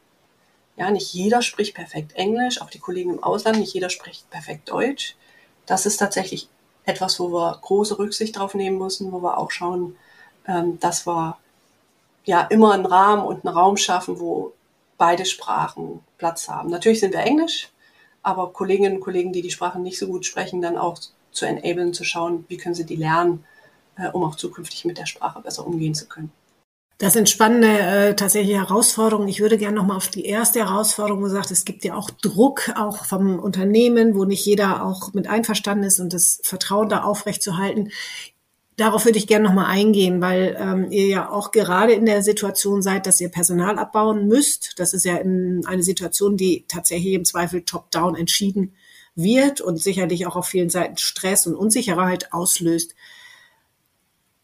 ja, 0.80 0.90
nicht 0.92 1.14
jeder 1.14 1.42
spricht 1.42 1.76
perfekt 1.76 2.14
Englisch, 2.14 2.62
auch 2.62 2.70
die 2.70 2.80
Kollegen 2.80 3.12
im 3.12 3.22
Ausland, 3.22 3.60
nicht 3.60 3.74
jeder 3.74 3.90
spricht 3.90 4.30
perfekt 4.30 4.70
Deutsch. 4.72 5.16
Das 5.66 5.86
ist 5.86 5.98
tatsächlich 5.98 6.48
etwas, 6.86 7.20
wo 7.20 7.34
wir 7.34 7.60
große 7.62 8.00
Rücksicht 8.00 8.38
drauf 8.38 8.56
nehmen 8.56 8.78
müssen, 8.78 9.12
wo 9.12 9.22
wir 9.22 9.38
auch 9.38 9.52
schauen, 9.52 9.98
ähm, 10.48 10.80
dass 10.80 11.06
wir 11.06 11.38
ja 12.24 12.44
immer 12.44 12.74
einen 12.74 12.86
Rahmen 12.86 13.26
und 13.26 13.46
einen 13.46 13.56
Raum 13.56 13.76
schaffen, 13.76 14.22
wo 14.22 14.54
beide 14.98 15.26
Sprachen 15.26 16.00
Platz 16.18 16.48
haben. 16.48 16.70
Natürlich 16.70 17.02
sind 17.02 17.14
wir 17.14 17.22
Englisch, 17.22 17.70
aber 18.24 18.54
Kolleginnen 18.54 18.96
und 18.96 19.02
Kollegen, 19.02 19.34
die 19.34 19.42
die 19.42 19.52
Sprachen 19.52 19.84
nicht 19.84 20.00
so 20.00 20.08
gut 20.08 20.26
sprechen, 20.26 20.62
dann 20.62 20.78
auch 20.78 20.98
zu 21.32 21.46
enablen, 21.46 21.94
zu 21.94 22.06
schauen, 22.06 22.46
wie 22.48 22.58
können 22.58 22.76
sie 22.76 22.86
die 22.86 22.96
lernen, 22.96 23.44
äh, 23.98 24.08
um 24.08 24.24
auch 24.24 24.36
zukünftig 24.36 24.86
mit 24.86 24.98
der 24.98 25.08
Sprache 25.08 25.42
besser 25.42 25.68
umgehen 25.68 25.94
zu 25.94 26.08
können. 26.08 26.32
Das 27.00 27.14
sind 27.14 27.30
spannende 27.30 27.80
äh, 27.80 28.14
tatsächlich 28.14 28.58
Herausforderungen. 28.58 29.30
Ich 29.30 29.40
würde 29.40 29.58
gerne 29.58 29.78
noch 29.78 29.86
mal 29.86 29.96
auf 29.96 30.10
die 30.10 30.26
erste 30.26 30.60
Herausforderung 30.60 31.24
gesagt, 31.24 31.50
es 31.50 31.64
gibt 31.64 31.86
ja 31.86 31.96
auch 31.96 32.10
Druck 32.10 32.74
auch 32.76 33.06
vom 33.06 33.40
Unternehmen, 33.40 34.16
wo 34.16 34.26
nicht 34.26 34.46
jeder 34.46 34.84
auch 34.86 35.14
mit 35.14 35.26
einverstanden 35.26 35.86
ist 35.86 36.02
und 36.02 36.12
das 36.12 36.42
Vertrauen 36.44 36.90
da 36.90 37.04
aufrechtzuerhalten. 37.04 37.92
Darauf 38.76 39.06
würde 39.06 39.18
ich 39.18 39.28
gerne 39.28 39.46
noch 39.46 39.54
mal 39.54 39.68
eingehen, 39.68 40.20
weil 40.20 40.58
ähm, 40.60 40.92
ihr 40.92 41.08
ja 41.08 41.30
auch 41.30 41.52
gerade 41.52 41.94
in 41.94 42.06
der 42.06 42.22
Situation 42.22 42.82
seid, 42.82 43.08
dass 43.08 43.22
ihr 43.22 43.30
Personal 43.30 43.80
abbauen 43.80 44.28
müsst. 44.28 44.74
Das 44.78 44.94
ist 44.94 45.06
ja 45.06 45.16
in 45.16 45.66
eine 45.66 45.84
Situation, 45.84 46.36
die 46.36 46.66
tatsächlich 46.68 47.14
im 47.14 47.24
Zweifel 47.24 47.62
top-down 47.62 48.18
entschieden 48.18 48.74
wird 49.16 49.62
und 49.62 49.82
sicherlich 49.82 50.28
auch 50.28 50.36
auf 50.36 50.48
vielen 50.48 50.70
Seiten 50.70 50.98
Stress 50.98 51.48
und 51.48 51.56
Unsicherheit 51.56 52.34
auslöst. 52.34 52.94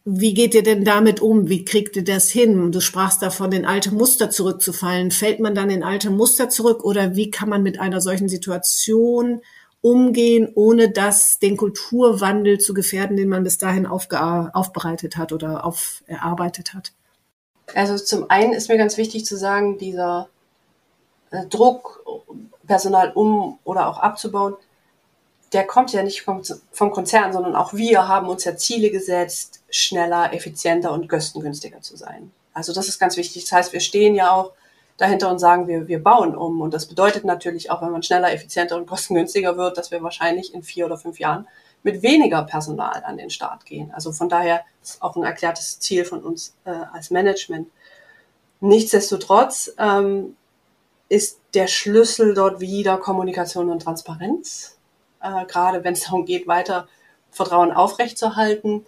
Wie 0.08 0.36
geht 0.36 0.54
ihr 0.54 0.62
denn 0.62 0.86
damit 0.86 1.20
um? 1.20 1.50
Wie 1.50 1.66
kriegt 1.66 1.96
ihr 1.96 2.04
das 2.04 2.30
hin? 2.30 2.72
Du 2.72 2.80
sprachst 2.80 3.24
davon, 3.24 3.52
in 3.52 3.66
alte 3.66 3.92
Muster 3.92 4.30
zurückzufallen. 4.30 5.10
Fällt 5.10 5.40
man 5.40 5.56
dann 5.56 5.72
in 5.72 5.84
alte 5.84 6.12
Muster 6.12 6.48
zurück 6.48 6.84
oder 6.84 7.16
wie 7.16 7.32
kann 7.32 7.50
man 7.50 7.64
mit 7.64 7.80
einer 7.80 8.02
solchen 8.02 8.30
Situation 8.30 9.42
umgehen, 9.82 10.52
ohne 10.54 10.92
das 10.92 11.40
den 11.40 11.58
Kulturwandel 11.58 12.60
zu 12.60 12.76
gefährden, 12.76 13.18
den 13.18 13.30
man 13.30 13.44
bis 13.44 13.58
dahin 13.58 13.88
aufbereitet 13.88 15.18
hat 15.18 15.34
oder 15.34 15.66
auf, 15.66 16.04
erarbeitet 16.06 16.76
hat? 16.76 16.94
Also 17.74 17.98
zum 17.98 18.30
einen 18.30 18.54
ist 18.54 18.70
mir 18.70 18.78
ganz 18.78 18.98
wichtig 18.98 19.26
zu 19.26 19.38
sagen, 19.38 19.80
dieser 19.80 20.30
äh, 21.32 21.48
Druck, 21.48 22.04
Personal 22.68 23.12
um 23.14 23.58
oder 23.64 23.88
auch 23.88 23.98
abzubauen, 23.98 24.56
der 25.56 25.66
kommt 25.66 25.94
ja 25.94 26.04
nicht 26.04 26.22
vom, 26.22 26.42
vom 26.72 26.92
Konzern, 26.92 27.32
sondern 27.32 27.56
auch 27.56 27.74
wir 27.74 28.10
haben 28.10 28.28
uns 28.28 28.44
ja 28.44 28.58
Ziele 28.58 28.92
gesetzt, 28.92 29.62
schneller, 29.70 30.34
effizienter 30.34 30.92
und 30.92 31.08
kostengünstiger 31.08 31.80
zu 31.80 31.96
sein. 31.96 32.32
Also 32.54 32.74
das 32.74 32.90
ist 32.90 33.00
ganz 33.00 33.16
wichtig. 33.16 33.46
Das 33.46 33.54
heißt, 33.54 33.74
wir 33.74 33.80
stehen 33.80 34.16
ja 34.16 34.34
auch 34.34 34.52
dahinter 34.98 35.32
und 35.32 35.40
sagen, 35.40 35.68
wir, 35.70 35.88
wir 35.88 36.04
bauen 36.04 36.36
um. 36.36 36.60
Und 36.60 36.74
das 36.74 36.88
bedeutet 36.88 37.24
natürlich 37.24 37.72
auch, 37.72 37.82
wenn 37.82 37.92
man 37.92 38.04
schneller, 38.04 38.34
effizienter 38.34 38.76
und 38.76 38.86
kostengünstiger 38.86 39.56
wird, 39.56 39.78
dass 39.78 39.92
wir 39.92 40.04
wahrscheinlich 40.04 40.54
in 40.54 40.62
vier 40.62 40.88
oder 40.88 40.98
fünf 40.98 41.20
Jahren 41.20 41.48
mit 41.84 42.02
weniger 42.02 42.44
Personal 42.44 43.04
an 43.06 43.18
den 43.18 43.30
Start 43.30 43.66
gehen. 43.66 43.92
Also 43.94 44.12
von 44.12 44.28
daher 44.28 44.66
ist 44.84 45.02
auch 45.02 45.16
ein 45.16 45.24
erklärtes 45.24 45.80
Ziel 45.80 46.04
von 46.04 46.22
uns 46.22 46.54
äh, 46.66 46.72
als 46.92 47.12
Management. 47.12 47.70
Nichtsdestotrotz 48.60 49.74
ähm, 49.78 50.36
ist 51.08 51.40
der 51.54 51.68
Schlüssel 51.68 52.34
dort 52.34 52.60
wieder 52.60 52.98
Kommunikation 52.98 53.70
und 53.70 53.84
Transparenz 53.84 54.75
äh, 55.22 55.46
gerade 55.46 55.84
wenn 55.84 55.94
es 55.94 56.04
darum 56.04 56.26
geht, 56.26 56.48
weiter 56.48 56.88
Vertrauen 57.32 57.72
aufrechtzuerhalten. 57.72 58.86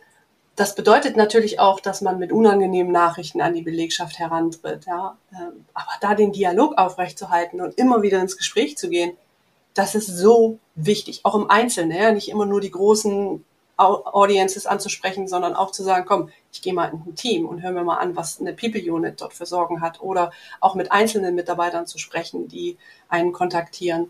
Das 0.56 0.74
bedeutet 0.74 1.18
natürlich 1.18 1.60
auch, 1.60 1.80
dass 1.80 2.02
man 2.02 2.18
mit 2.18 2.32
unangenehmen 2.32 2.92
Nachrichten 2.92 3.42
an 3.42 3.54
die 3.54 3.62
Belegschaft 3.62 4.18
herantritt. 4.18 4.86
Ja? 4.86 5.18
Ähm, 5.32 5.66
aber 5.74 5.92
da 6.02 6.16
den 6.16 6.32
Dialog 6.32 6.78
aufrechtzuerhalten 6.78 7.62
und 7.62 7.78
immer 7.78 8.02
wieder 8.02 8.20
ins 8.20 8.38
Gespräch 8.38 8.78
zu 8.78 8.90
gehen, 8.90 9.16
das 9.74 9.94
ist 9.94 10.08
so 10.08 10.58
wichtig, 10.74 11.22
auch 11.24 11.36
im 11.36 11.52
Einzelnen, 11.52 11.96
ja? 11.96 12.12
nicht 12.12 12.30
immer 12.30 12.46
nur 12.46 12.62
die 12.62 12.72
großen 12.72 13.44
Audiences 13.78 14.66
anzusprechen, 14.66 15.28
sondern 15.28 15.54
auch 15.54 15.70
zu 15.72 15.84
sagen, 15.84 16.06
komm, 16.08 16.30
ich 16.52 16.64
gehe 16.64 16.74
mal 16.74 16.88
in 16.88 17.04
ein 17.06 17.16
Team 17.16 17.46
und 17.46 17.62
höre 17.62 17.72
mir 17.72 17.84
mal 17.84 17.98
an, 17.98 18.16
was 18.16 18.40
eine 18.40 18.54
People 18.54 18.82
Unit 18.92 19.22
dort 19.22 19.34
für 19.34 19.46
Sorgen 19.46 19.82
hat 19.82 20.02
oder 20.02 20.32
auch 20.60 20.74
mit 20.74 20.92
einzelnen 20.92 21.36
Mitarbeitern 21.36 21.86
zu 21.86 22.00
sprechen, 22.00 22.48
die 22.48 22.78
einen 23.08 23.34
kontaktieren 23.34 24.10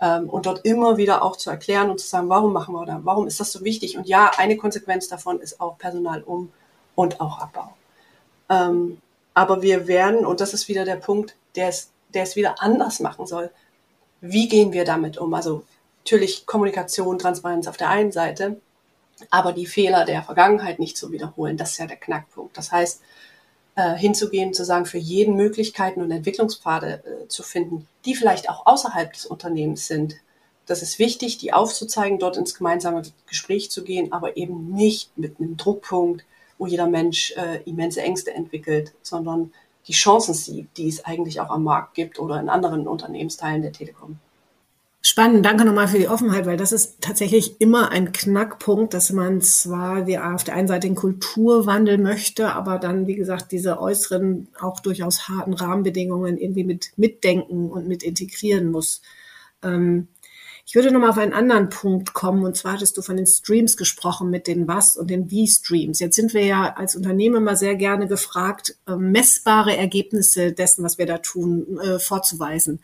ähm, 0.00 0.28
und 0.28 0.46
dort 0.46 0.64
immer 0.64 0.96
wieder 0.96 1.22
auch 1.22 1.36
zu 1.36 1.50
erklären 1.50 1.90
und 1.90 2.00
zu 2.00 2.06
sagen, 2.06 2.28
warum 2.28 2.52
machen 2.52 2.74
wir 2.74 2.86
da, 2.86 3.00
warum 3.02 3.26
ist 3.26 3.40
das 3.40 3.52
so 3.52 3.64
wichtig? 3.64 3.96
Und 3.96 4.06
ja, 4.06 4.30
eine 4.36 4.56
Konsequenz 4.56 5.08
davon 5.08 5.40
ist 5.40 5.60
auch 5.60 5.78
Personal 5.78 6.22
um 6.22 6.52
und 6.94 7.20
auch 7.20 7.38
Abbau. 7.38 7.74
Ähm, 8.48 8.98
aber 9.34 9.62
wir 9.62 9.86
werden, 9.86 10.24
und 10.26 10.40
das 10.40 10.54
ist 10.54 10.68
wieder 10.68 10.84
der 10.84 10.96
Punkt, 10.96 11.36
der 11.54 11.68
es, 11.68 11.90
der 12.14 12.22
es 12.24 12.36
wieder 12.36 12.62
anders 12.62 13.00
machen 13.00 13.26
soll. 13.26 13.50
Wie 14.20 14.48
gehen 14.48 14.72
wir 14.72 14.84
damit 14.84 15.18
um? 15.18 15.32
Also 15.34 15.62
natürlich 16.04 16.46
Kommunikation, 16.46 17.18
Transparenz 17.18 17.66
auf 17.66 17.76
der 17.76 17.90
einen 17.90 18.12
Seite, 18.12 18.60
aber 19.30 19.52
die 19.52 19.66
Fehler 19.66 20.04
der 20.04 20.22
Vergangenheit 20.22 20.78
nicht 20.78 20.96
zu 20.96 21.12
wiederholen, 21.12 21.56
das 21.56 21.72
ist 21.72 21.78
ja 21.78 21.86
der 21.86 21.96
Knackpunkt. 21.96 22.56
Das 22.56 22.72
heißt, 22.72 23.02
äh, 23.78 23.96
hinzugehen, 23.96 24.52
zu 24.52 24.64
sagen, 24.64 24.86
für 24.86 24.98
jeden 24.98 25.36
Möglichkeiten 25.36 26.02
und 26.02 26.10
Entwicklungspfade 26.10 27.04
äh, 27.04 27.28
zu 27.28 27.44
finden, 27.44 27.86
die 28.04 28.16
vielleicht 28.16 28.50
auch 28.50 28.66
außerhalb 28.66 29.12
des 29.12 29.24
Unternehmens 29.24 29.86
sind. 29.86 30.16
Das 30.66 30.82
ist 30.82 30.98
wichtig, 30.98 31.38
die 31.38 31.52
aufzuzeigen, 31.52 32.18
dort 32.18 32.36
ins 32.36 32.56
gemeinsame 32.56 33.02
Gespräch 33.28 33.70
zu 33.70 33.84
gehen, 33.84 34.12
aber 34.12 34.36
eben 34.36 34.72
nicht 34.72 35.16
mit 35.16 35.38
einem 35.38 35.56
Druckpunkt, 35.56 36.24
wo 36.58 36.66
jeder 36.66 36.88
Mensch 36.88 37.32
äh, 37.36 37.62
immense 37.66 38.02
Ängste 38.02 38.34
entwickelt, 38.34 38.94
sondern 39.00 39.52
die 39.86 39.92
Chancen 39.92 40.34
sieht, 40.34 40.76
die 40.76 40.88
es 40.88 41.04
eigentlich 41.04 41.40
auch 41.40 41.50
am 41.50 41.62
Markt 41.62 41.94
gibt 41.94 42.18
oder 42.18 42.40
in 42.40 42.48
anderen 42.48 42.88
Unternehmensteilen 42.88 43.62
der 43.62 43.72
Telekom. 43.72 44.18
Spannend, 45.10 45.46
danke 45.46 45.64
nochmal 45.64 45.88
für 45.88 45.98
die 45.98 46.06
Offenheit, 46.06 46.44
weil 46.44 46.58
das 46.58 46.70
ist 46.70 47.00
tatsächlich 47.00 47.62
immer 47.62 47.90
ein 47.92 48.12
Knackpunkt, 48.12 48.92
dass 48.92 49.10
man 49.10 49.40
zwar 49.40 50.06
wie 50.06 50.18
auf 50.18 50.44
der 50.44 50.54
einen 50.54 50.68
Seite 50.68 50.86
den 50.86 50.96
Kulturwandel 50.96 51.96
möchte, 51.96 52.52
aber 52.52 52.78
dann, 52.78 53.06
wie 53.06 53.14
gesagt, 53.14 53.50
diese 53.50 53.80
äußeren, 53.80 54.48
auch 54.60 54.80
durchaus 54.80 55.26
harten 55.26 55.54
Rahmenbedingungen 55.54 56.36
irgendwie 56.36 56.64
mit 56.64 56.92
mitdenken 56.96 57.70
und 57.70 57.88
mit 57.88 58.02
integrieren 58.02 58.70
muss. 58.70 59.00
Ähm, 59.62 60.08
ich 60.66 60.74
würde 60.74 60.92
nochmal 60.92 61.08
auf 61.08 61.16
einen 61.16 61.32
anderen 61.32 61.70
Punkt 61.70 62.12
kommen, 62.12 62.44
und 62.44 62.54
zwar 62.54 62.74
hattest 62.74 62.98
du 62.98 63.00
von 63.00 63.16
den 63.16 63.26
Streams 63.26 63.78
gesprochen 63.78 64.28
mit 64.28 64.46
den 64.46 64.68
Was- 64.68 64.98
und 64.98 65.08
den 65.08 65.30
Wie-Streams. 65.30 66.00
Jetzt 66.00 66.16
sind 66.16 66.34
wir 66.34 66.44
ja 66.44 66.74
als 66.76 66.94
Unternehmen 66.94 67.36
immer 67.36 67.56
sehr 67.56 67.76
gerne 67.76 68.08
gefragt, 68.08 68.76
äh, 68.86 68.94
messbare 68.94 69.74
Ergebnisse 69.74 70.52
dessen, 70.52 70.84
was 70.84 70.98
wir 70.98 71.06
da 71.06 71.16
tun, 71.16 71.80
äh, 71.80 71.98
vorzuweisen. 71.98 72.80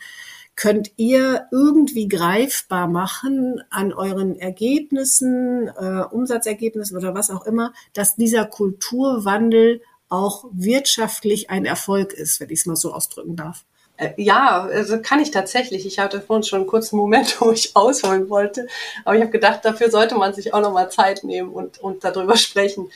Könnt 0.56 0.92
ihr 0.96 1.48
irgendwie 1.50 2.08
greifbar 2.08 2.86
machen 2.86 3.62
an 3.70 3.92
euren 3.92 4.38
Ergebnissen, 4.38 5.68
äh, 5.68 6.04
Umsatzergebnissen 6.10 6.96
oder 6.96 7.14
was 7.14 7.30
auch 7.30 7.44
immer, 7.44 7.72
dass 7.92 8.14
dieser 8.14 8.46
Kulturwandel 8.46 9.82
auch 10.08 10.44
wirtschaftlich 10.52 11.50
ein 11.50 11.64
Erfolg 11.64 12.12
ist, 12.12 12.38
wenn 12.40 12.50
ich 12.50 12.60
es 12.60 12.66
mal 12.66 12.76
so 12.76 12.92
ausdrücken 12.92 13.34
darf? 13.34 13.64
Äh, 13.96 14.10
ja, 14.16 14.62
also 14.62 15.00
kann 15.00 15.20
ich 15.20 15.30
tatsächlich. 15.30 15.86
Ich 15.86 15.98
hatte 15.98 16.20
vorhin 16.20 16.44
schon 16.44 16.60
einen 16.60 16.68
kurzen 16.68 16.96
Moment, 16.96 17.36
wo 17.40 17.52
ich 17.52 17.74
ausholen 17.74 18.28
wollte. 18.30 18.66
Aber 19.04 19.16
ich 19.16 19.22
habe 19.22 19.32
gedacht, 19.32 19.64
dafür 19.64 19.90
sollte 19.90 20.14
man 20.16 20.34
sich 20.34 20.54
auch 20.54 20.60
nochmal 20.60 20.90
Zeit 20.90 21.24
nehmen 21.24 21.50
und, 21.50 21.78
und 21.78 22.04
darüber 22.04 22.36
sprechen. 22.36 22.90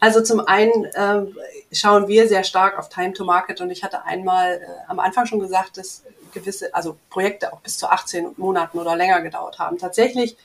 Also 0.00 0.22
zum 0.22 0.40
einen 0.40 0.84
äh, 0.84 1.26
schauen 1.72 2.06
wir 2.06 2.28
sehr 2.28 2.44
stark 2.44 2.78
auf 2.78 2.88
Time 2.88 3.12
to 3.12 3.24
Market 3.24 3.60
und 3.60 3.70
ich 3.70 3.82
hatte 3.82 4.04
einmal 4.04 4.54
äh, 4.54 4.60
am 4.86 5.00
Anfang 5.00 5.26
schon 5.26 5.40
gesagt, 5.40 5.76
dass 5.76 6.04
gewisse, 6.38 6.74
also 6.74 6.96
Projekte 7.10 7.52
auch 7.52 7.60
bis 7.60 7.78
zu 7.78 7.88
18 7.88 8.34
Monaten 8.36 8.78
oder 8.78 8.96
länger 8.96 9.20
gedauert 9.20 9.58
haben. 9.58 9.78
Tatsächlich 9.78 10.36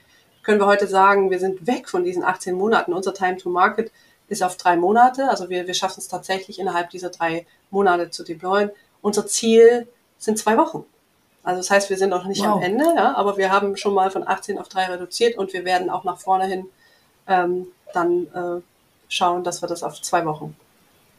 können 0.43 0.59
wir 0.59 0.67
heute 0.67 0.87
sagen, 0.87 1.31
wir 1.31 1.39
sind 1.39 1.65
weg 1.67 1.89
von 1.89 2.03
diesen 2.03 2.23
18 2.23 2.55
Monaten. 2.55 2.93
Unser 2.93 3.13
Time 3.13 3.37
to 3.37 3.49
Market 3.49 3.91
ist 4.27 4.43
auf 4.43 4.57
drei 4.57 4.75
Monate. 4.75 5.29
Also 5.29 5.49
wir, 5.49 5.67
wir 5.67 5.73
schaffen 5.73 5.99
es 5.99 6.07
tatsächlich 6.07 6.59
innerhalb 6.59 6.89
dieser 6.89 7.09
drei 7.09 7.45
Monate 7.71 8.09
zu 8.09 8.23
deployen. 8.23 8.71
Unser 9.01 9.25
Ziel 9.27 9.87
sind 10.17 10.37
zwei 10.37 10.57
Wochen. 10.57 10.85
Also 11.43 11.59
das 11.59 11.69
heißt, 11.69 11.89
wir 11.89 11.97
sind 11.97 12.09
noch 12.09 12.25
nicht 12.25 12.41
wow. 12.41 12.53
am 12.53 12.61
Ende, 12.61 12.85
ja, 12.95 13.15
aber 13.15 13.37
wir 13.37 13.51
haben 13.51 13.75
schon 13.75 13.93
mal 13.93 14.09
von 14.11 14.25
18 14.25 14.57
auf 14.57 14.69
3 14.69 14.85
reduziert 14.85 15.37
und 15.37 15.51
wir 15.51 15.65
werden 15.65 15.89
auch 15.89 16.05
nach 16.05 16.17
vorne 16.17 16.45
hin 16.45 16.65
ähm, 17.27 17.67
dann 17.93 18.27
äh, 18.33 18.61
schauen, 19.09 19.43
dass 19.43 19.61
wir 19.61 19.67
das 19.67 19.83
auf 19.83 20.01
zwei 20.01 20.25
Wochen 20.25 20.55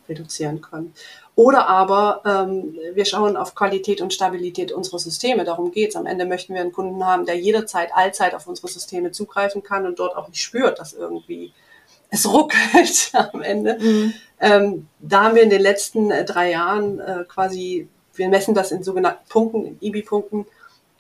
reduzieren 0.09 0.61
können. 0.61 0.95
Oder 1.37 1.69
aber 1.69 2.23
ähm, 2.25 2.77
wir 2.95 3.05
schauen 3.05 3.37
auf 3.37 3.55
Qualität 3.55 4.01
und 4.01 4.15
Stabilität 4.15 4.71
unserer 4.71 4.99
Systeme. 4.99 5.45
Darum 5.45 5.73
geht's. 5.73 5.97
Am 5.97 6.07
Ende 6.07 6.27
möchten 6.27 6.55
wir 6.55 6.61
einen 6.61 6.73
Kunden 6.73 7.05
haben, 7.05 7.27
der 7.27 7.37
jederzeit, 7.37 7.91
allzeit 7.93 8.35
auf 8.35 8.47
unsere 8.47 8.69
Systeme 8.69 9.11
zugreifen 9.11 9.63
kann 9.63 9.87
und 9.87 9.99
dort 9.99 10.17
auch 10.17 10.29
nicht 10.29 10.43
spürt, 10.43 10.79
dass 10.79 10.93
irgendwie 10.93 11.53
es 12.11 12.33
ruckelt 12.33 13.11
am 13.33 13.43
Ende. 13.43 13.79
Mhm. 13.81 14.15
Ähm, 14.41 14.89
da 15.01 15.25
haben 15.25 15.35
wir 15.35 15.43
in 15.43 15.51
den 15.51 15.63
letzten 15.63 16.11
äh, 16.11 16.25
drei 16.25 16.51
Jahren 16.51 17.01
äh, 17.01 17.25
quasi, 17.27 17.89
wir 18.15 18.29
messen 18.29 18.55
das 18.55 18.71
in 18.71 18.85
sogenannten 18.85 19.29
Punkten, 19.29 19.65
in 19.67 19.79
IBI-Punkten, 19.81 20.47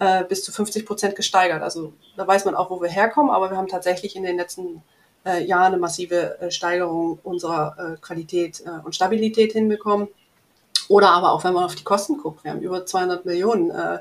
äh, 0.01 0.25
bis 0.25 0.43
zu 0.43 0.51
50 0.51 0.85
Prozent 0.85 1.15
gesteigert. 1.15 1.63
Also 1.63 1.93
da 2.17 2.27
weiß 2.27 2.45
man 2.45 2.57
auch, 2.57 2.71
wo 2.71 2.83
wir 2.83 2.89
herkommen, 2.89 3.31
aber 3.31 3.51
wir 3.51 3.57
haben 3.57 3.69
tatsächlich 3.69 4.17
in 4.17 4.25
den 4.25 4.37
letzten 4.37 4.83
äh, 5.25 5.45
Jahren 5.45 5.73
eine 5.73 5.79
massive 5.79 6.39
äh, 6.41 6.51
Steigerung 6.51 7.19
unserer 7.23 7.77
äh, 7.79 7.97
Qualität 8.01 8.63
äh, 8.67 8.85
und 8.85 8.95
Stabilität 8.95 9.53
hinbekommen. 9.53 10.09
Oder 10.89 11.11
aber 11.11 11.33
auch, 11.33 11.45
wenn 11.45 11.55
man 11.55 11.65
auf 11.65 11.75
die 11.75 11.85
Kosten 11.85 12.19
guckt, 12.19 12.45
wir 12.45 12.51
haben 12.51 12.61
über 12.61 12.85
200 12.85 13.25
Millionen 13.25 13.71
äh, 13.71 14.01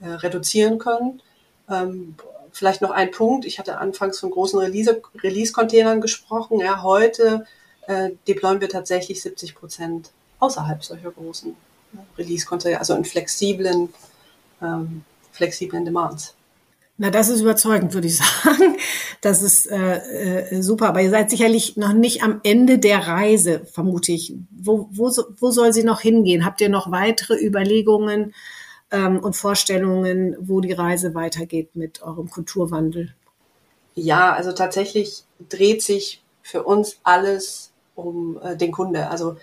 äh, 0.00 0.08
reduzieren 0.08 0.78
können. 0.78 1.20
Ähm, 1.68 2.14
vielleicht 2.52 2.80
noch 2.80 2.90
ein 2.90 3.10
Punkt. 3.10 3.44
Ich 3.44 3.58
hatte 3.58 3.78
anfangs 3.78 4.18
von 4.18 4.30
großen 4.30 4.58
Release-Containern 4.58 6.00
gesprochen. 6.00 6.60
Ja, 6.60 6.82
heute 6.82 7.46
deployen 8.28 8.60
wir 8.60 8.68
tatsächlich 8.68 9.20
70 9.20 9.56
Prozent 9.56 10.12
außerhalb 10.38 10.84
solcher 10.84 11.10
großen 11.10 11.56
Release-Container, 12.16 12.78
also 12.78 12.94
in 12.94 13.04
flexiblen, 13.04 13.92
ähm, 14.60 15.04
flexiblen 15.32 15.84
Demands. 15.84 16.36
Na, 16.98 17.10
das 17.10 17.28
ist 17.28 17.40
überzeugend, 17.40 17.94
würde 17.94 18.06
ich 18.06 18.18
sagen. 18.44 18.76
Das 19.20 19.42
ist 19.42 19.66
äh, 19.70 20.50
äh, 20.50 20.62
super. 20.62 20.88
Aber 20.88 21.00
ihr 21.00 21.10
seid 21.10 21.30
sicherlich 21.30 21.76
noch 21.76 21.92
nicht 21.92 22.22
am 22.22 22.40
Ende 22.44 22.78
der 22.78 23.06
Reise, 23.06 23.64
vermute 23.64 24.12
ich. 24.12 24.34
Wo, 24.50 24.88
wo, 24.90 25.10
wo 25.38 25.50
soll 25.50 25.72
sie 25.72 25.84
noch 25.84 26.00
hingehen? 26.00 26.44
Habt 26.44 26.60
ihr 26.60 26.68
noch 26.68 26.90
weitere 26.90 27.34
Überlegungen? 27.34 28.32
ähm, 28.92 29.18
und 29.18 29.34
Vorstellungen, 29.34 30.36
wo 30.38 30.60
die 30.60 30.72
Reise 30.72 31.14
weitergeht 31.14 31.74
mit 31.74 32.02
eurem 32.02 32.30
Kulturwandel? 32.30 33.14
Ja, 33.94 34.32
also 34.32 34.52
tatsächlich 34.52 35.24
dreht 35.48 35.82
sich 35.82 36.22
für 36.42 36.62
uns 36.62 36.98
alles 37.02 37.72
um 37.94 38.38
äh, 38.42 38.56
den 38.56 38.70
Kunde. 38.70 39.08
Also 39.08 39.36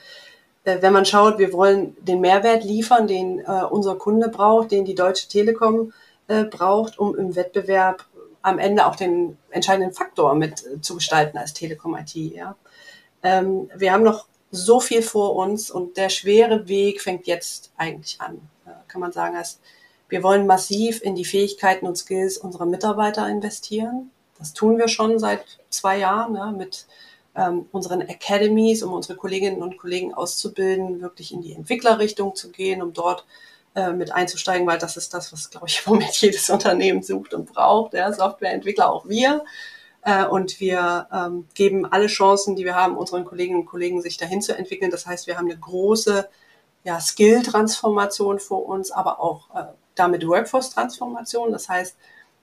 äh, 0.63 0.81
wenn 0.81 0.93
man 0.93 1.05
schaut, 1.05 1.39
wir 1.39 1.51
wollen 1.51 1.97
den 2.01 2.21
Mehrwert 2.21 2.63
liefern, 2.63 3.07
den 3.07 3.39
äh, 3.39 3.63
unser 3.69 3.95
Kunde 3.95 4.29
braucht, 4.29 4.71
den 4.71 4.85
die 4.85 4.95
Deutsche 4.95 5.27
Telekom 5.27 5.89
äh, 5.89 6.08
braucht, 6.49 6.99
um 6.99 7.15
im 7.15 7.35
Wettbewerb 7.35 8.05
am 8.41 8.59
Ende 8.59 8.85
auch 8.85 8.95
den 8.95 9.37
entscheidenden 9.49 9.93
Faktor 9.93 10.35
mit 10.35 10.65
äh, 10.65 10.81
zu 10.81 10.95
gestalten 10.95 11.37
als 11.37 11.53
Telekom 11.53 11.95
IT. 11.95 12.15
Ja. 12.15 12.55
Ähm, 13.23 13.69
wir 13.75 13.91
haben 13.91 14.03
noch 14.03 14.27
so 14.51 14.79
viel 14.79 15.01
vor 15.01 15.35
uns 15.35 15.69
und 15.69 15.97
der 15.97 16.09
schwere 16.09 16.67
Weg 16.67 17.01
fängt 17.01 17.27
jetzt 17.27 17.71
eigentlich 17.77 18.19
an 18.19 18.41
kann 18.89 18.99
man 18.99 19.13
sagen, 19.13 19.37
heißt, 19.37 19.61
wir 20.09 20.23
wollen 20.23 20.47
massiv 20.47 21.01
in 21.01 21.15
die 21.15 21.23
Fähigkeiten 21.23 21.87
und 21.87 21.97
Skills 21.97 22.37
unserer 22.37 22.65
Mitarbeiter 22.65 23.29
investieren. 23.29 24.11
Das 24.37 24.53
tun 24.53 24.77
wir 24.77 24.87
schon 24.87 25.19
seit 25.19 25.59
zwei 25.69 25.99
Jahren 25.99 26.33
ne, 26.33 26.53
mit 26.57 26.87
ähm, 27.35 27.67
unseren 27.71 28.01
Academies, 28.01 28.81
um 28.83 28.91
unsere 28.93 29.15
Kolleginnen 29.17 29.61
und 29.61 29.77
Kollegen 29.77 30.13
auszubilden, 30.13 31.01
wirklich 31.01 31.31
in 31.31 31.41
die 31.41 31.53
Entwicklerrichtung 31.53 32.35
zu 32.35 32.49
gehen, 32.49 32.81
um 32.81 32.93
dort 32.93 33.25
äh, 33.75 33.91
mit 33.91 34.12
einzusteigen, 34.12 34.67
weil 34.67 34.79
das 34.79 34.97
ist 34.97 35.13
das, 35.13 35.32
was, 35.32 35.49
glaube 35.49 35.67
ich, 35.67 35.84
im 35.86 35.93
Moment 35.93 36.15
jedes 36.21 36.49
Unternehmen 36.49 37.03
sucht 37.03 37.34
und 37.34 37.51
braucht. 37.51 37.93
Ja, 37.93 38.12
Softwareentwickler, 38.12 38.91
auch 38.91 39.08
wir. 39.08 39.43
Äh, 40.01 40.25
und 40.25 40.60
wir 40.60 41.08
ähm, 41.13 41.47
geben 41.53 41.86
alle 41.86 42.08
Chancen, 42.08 42.55
die 42.55 42.65
wir 42.65 42.75
haben, 42.75 42.97
unseren 42.97 43.25
Kolleginnen 43.25 43.62
und 43.62 43.65
Kollegen 43.65 44.01
sich 44.01 44.17
dahin 44.17 44.41
zu 44.41 44.58
entwickeln. 44.58 44.91
Das 44.91 45.05
heißt, 45.05 45.27
wir 45.27 45.38
haben 45.38 45.49
eine 45.49 45.60
große 45.60 46.29
ja, 46.84 46.99
Skill-Transformation 46.99 48.39
vor 48.39 48.65
uns, 48.65 48.91
aber 48.91 49.19
auch 49.19 49.53
äh, 49.55 49.65
damit 49.95 50.25
Workforce-Transformation. 50.25 51.51
Das 51.51 51.67
heißt, 51.69 51.95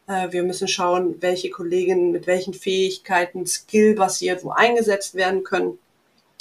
äh, 0.06 0.30
wir 0.30 0.42
müssen 0.42 0.68
schauen, 0.68 1.16
welche 1.20 1.50
Kolleginnen 1.50 2.12
mit 2.12 2.26
welchen 2.26 2.54
Fähigkeiten 2.54 3.46
skillbasiert 3.46 4.44
wo 4.44 4.50
eingesetzt 4.50 5.14
werden 5.14 5.42
können. 5.42 5.78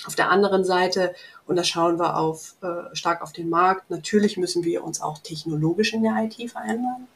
Auf 0.07 0.15
der 0.15 0.29
anderen 0.29 0.63
Seite, 0.63 1.13
und 1.47 1.55
da 1.55 1.63
schauen 1.63 1.99
wir 1.99 2.17
auf, 2.17 2.55
äh, 2.61 2.95
stark 2.95 3.21
auf 3.21 3.33
den 3.33 3.49
Markt, 3.49 3.89
natürlich 3.89 4.37
müssen 4.37 4.63
wir 4.63 4.83
uns 4.83 5.01
auch 5.01 5.19
technologisch 5.19 5.93
in 5.93 6.03
der 6.03 6.15
IT 6.23 6.51
verändern. 6.51 7.07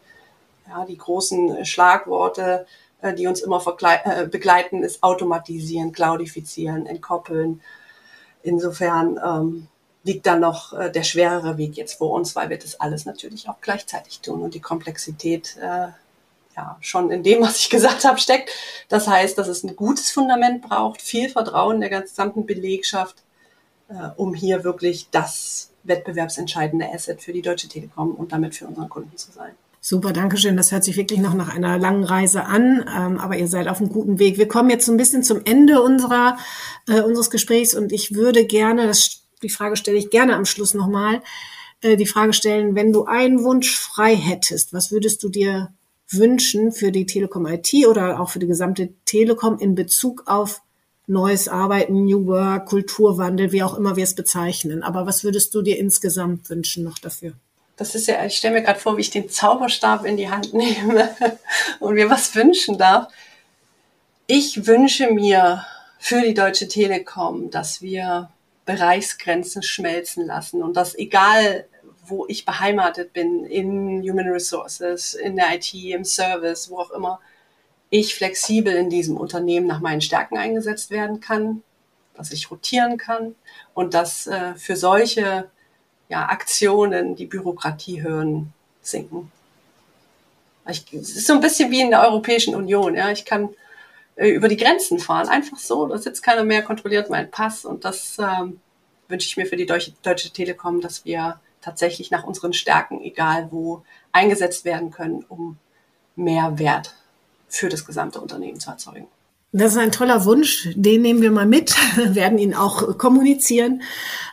Ja, 0.68 0.86
die 0.86 0.98
großen 0.98 1.66
Schlagworte, 1.66 2.66
äh, 3.02 3.14
die 3.14 3.28
uns 3.28 3.42
immer 3.42 3.64
äh, 3.82 4.28
begleiten, 4.28 4.84
ist 4.84 5.04
automatisieren, 5.04 5.92
cloudifizieren, 5.92 6.86
entkoppeln. 6.86 7.62
Insofern 8.44 9.20
ähm, 9.24 9.68
liegt 10.04 10.26
dann 10.26 10.40
noch 10.40 10.74
äh, 10.74 10.92
der 10.92 11.04
schwerere 11.04 11.58
Weg 11.58 11.76
jetzt 11.76 11.98
vor 11.98 12.12
uns, 12.12 12.36
weil 12.36 12.50
wir 12.50 12.58
das 12.58 12.80
alles 12.80 13.06
natürlich 13.06 13.50
auch 13.50 13.62
gleichzeitig 13.62 14.22
tun 14.22 14.42
und 14.42 14.54
die 14.54 14.62
Komplexität 14.62 15.58
äh, 15.58 15.90
ja 16.60 16.78
schon 16.82 17.10
in 17.12 17.24
dem, 17.24 17.42
was 17.42 17.60
ich 17.60 17.70
gesagt 17.76 18.06
habe, 18.06 18.20
steckt. 18.20 18.50
Das 18.90 19.08
heißt, 19.08 19.38
dass 19.38 19.48
es 19.48 19.64
ein 19.64 19.76
gutes 19.76 20.12
Fundament 20.12 20.62
braucht, 20.62 21.02
viel 21.02 21.30
Vertrauen 21.30 21.80
der 21.80 21.90
gesamten 21.90 22.46
Belegschaft, 22.46 23.16
äh, 23.90 24.10
um 24.18 24.34
hier 24.34 24.64
wirklich 24.64 25.08
das 25.12 25.72
wettbewerbsentscheidende 25.84 26.88
Asset 26.94 27.22
für 27.22 27.34
die 27.34 27.42
Deutsche 27.42 27.68
Telekom 27.68 28.14
und 28.14 28.32
damit 28.32 28.56
für 28.56 28.68
unseren 28.68 28.90
Kunden 28.90 29.16
zu 29.18 29.32
sein. 29.32 29.52
Super, 29.82 30.12
danke 30.12 30.38
schön. 30.38 30.58
Das 30.58 30.74
hört 30.74 30.84
sich 30.84 30.98
wirklich 30.98 31.20
noch 31.20 31.34
nach 31.34 31.56
einer 31.56 31.78
langen 31.78 32.04
Reise 32.04 32.44
an, 32.46 32.86
ähm, 32.94 33.18
aber 33.18 33.38
ihr 33.38 33.48
seid 33.48 33.70
auf 33.70 33.80
einem 33.80 33.90
guten 33.90 34.20
Weg. 34.20 34.38
Wir 34.38 34.48
kommen 34.48 34.70
jetzt 34.70 34.86
so 34.86 34.92
ein 34.92 34.98
bisschen 34.98 35.24
zum 35.24 35.42
Ende 35.46 35.82
unserer, 35.82 36.38
äh, 36.88 37.00
unseres 37.02 37.30
Gesprächs 37.30 37.74
und 37.74 37.94
ich 37.94 38.14
würde 38.14 38.46
gerne, 38.46 38.88
das 38.88 39.22
die 39.42 39.50
Frage 39.50 39.78
stelle 39.78 39.98
ich 39.98 40.10
gerne 40.10 40.36
am 40.36 40.46
Schluss 40.46 40.74
nochmal, 40.74 41.22
äh, 41.82 41.96
die 41.96 42.06
Frage 42.06 42.34
stellen, 42.34 42.76
wenn 42.76 42.92
du 42.92 43.06
einen 43.06 43.44
Wunsch 43.44 43.78
frei 43.78 44.16
hättest, 44.16 44.74
was 44.74 44.92
würdest 44.92 45.24
du 45.24 45.30
dir 45.30 45.74
wünschen 46.10 46.72
für 46.72 46.92
die 46.92 47.06
Telekom 47.06 47.46
IT 47.46 47.74
oder 47.88 48.20
auch 48.20 48.30
für 48.30 48.40
die 48.40 48.48
gesamte 48.48 48.90
Telekom 49.06 49.60
in 49.60 49.76
Bezug 49.76 50.24
auf 50.26 50.62
neues 51.08 51.48
Arbeiten, 51.48 52.06
New 52.06 52.28
Work, 52.28 52.68
Kulturwandel, 52.68 53.52
wie 53.52 53.64
auch 53.64 53.76
immer 53.76 53.96
wir 53.96 54.04
es 54.04 54.16
bezeichnen. 54.16 54.84
Aber 54.84 55.06
was 55.06 55.24
würdest 55.24 55.54
du 55.56 55.62
dir 55.62 55.78
insgesamt 55.78 56.50
wünschen 56.50 56.84
noch 56.84 57.00
dafür? 57.00 57.34
Das 57.78 57.96
ist 57.96 58.08
ja, 58.08 58.26
ich 58.26 58.38
stelle 58.38 58.56
mir 58.56 58.62
gerade 58.62 58.80
vor, 58.80 58.98
wie 58.98 59.02
ich 59.02 59.10
den 59.10 59.30
Zauberstab 59.30 60.06
in 60.06 60.18
die 60.18 60.30
Hand 60.30 60.54
nehme 60.54 61.10
und 61.80 61.96
mir 61.96 62.10
was 62.10 62.36
wünschen 62.36 62.78
darf. 62.78 63.12
Ich 64.28 64.68
wünsche 64.68 65.12
mir 65.12 65.66
für 65.98 66.22
die 66.22 66.34
Deutsche 66.34 66.68
Telekom, 66.68 67.50
dass 67.50 67.82
wir 67.82 68.30
Bereichsgrenzen 68.66 69.64
schmelzen 69.64 70.28
lassen 70.28 70.62
und 70.62 70.78
dass 70.78 70.96
egal, 70.98 71.66
wo 72.10 72.26
ich 72.28 72.46
beheimatet 72.46 73.14
bin, 73.14 73.46
in 73.46 74.02
Human 74.02 74.30
Resources, 74.30 75.14
in 75.14 75.36
der 75.36 75.56
IT, 75.56 75.74
im 75.74 76.04
Service, 76.04 76.70
wo 76.70 76.80
auch 76.80 76.92
immer, 76.92 77.20
ich 77.90 78.16
flexibel 78.16 78.74
in 78.76 78.90
diesem 78.90 79.18
Unternehmen 79.18 79.68
nach 79.68 79.80
meinen 79.80 80.02
Stärken 80.02 80.38
eingesetzt 80.38 80.92
werden 80.92 81.20
kann, 81.20 81.64
dass 82.16 82.32
ich 82.32 82.52
rotieren 82.52 82.98
kann 82.98 83.36
und 83.74 83.94
dass 83.94 84.28
äh, 84.28 84.54
für 84.56 84.76
solche 84.76 85.50
ja, 86.10 86.28
Aktionen 86.28 87.16
die 87.16 87.26
Bürokratiehürden 87.26 88.54
sinken. 88.82 89.32
Ich, 90.68 90.86
es 90.94 91.16
ist 91.16 91.28
so 91.28 91.34
ein 91.34 91.42
bisschen 91.42 91.72
wie 91.72 91.82
in 91.82 91.90
der 91.90 92.04
Europäischen 92.04 92.56
Union. 92.56 92.96
Ja, 92.96 93.10
ich 93.10 93.26
kann 93.26 93.50
äh, 94.16 94.30
über 94.30 94.48
die 94.48 94.58
Grenzen 94.58 95.00
fahren, 95.00 95.28
einfach 95.28 95.58
so. 95.58 95.88
Da 95.88 95.98
sitzt 95.98 96.22
keiner 96.22 96.44
mehr, 96.44 96.62
kontrolliert 96.62 97.10
meinen 97.10 97.32
Pass 97.32 97.66
und 97.66 97.86
das 97.86 98.18
ähm, 98.20 98.60
wünsche 99.08 99.28
ich 99.28 99.38
mir 99.38 99.46
für 99.46 99.56
die 99.56 99.66
Deutsche, 99.66 99.94
Deutsche 100.04 100.30
Telekom, 100.30 100.82
dass 100.82 101.06
wir 101.06 101.40
tatsächlich 101.62 102.12
nach 102.12 102.24
unseren 102.24 102.54
Stärken, 102.54 103.02
egal 103.02 103.50
wo, 103.52 103.84
eingesetzt 104.12 104.66
werden 104.66 104.92
können, 104.92 105.26
um 105.28 105.58
mehr 106.16 106.60
Wert 106.60 106.96
für 107.48 107.70
das 107.70 107.86
gesamte 107.86 108.20
Unternehmen 108.20 108.60
zu 108.60 108.70
erzeugen. 108.70 109.08
Das 109.52 109.72
ist 109.72 109.78
ein 109.78 109.92
toller 109.92 110.26
Wunsch, 110.26 110.70
den 110.76 111.02
nehmen 111.02 111.22
wir 111.22 111.32
mal 111.32 111.48
mit, 111.48 111.76
werden 111.98 112.38
ihn 112.38 112.54
auch 112.54 112.98
kommunizieren. 112.98 113.82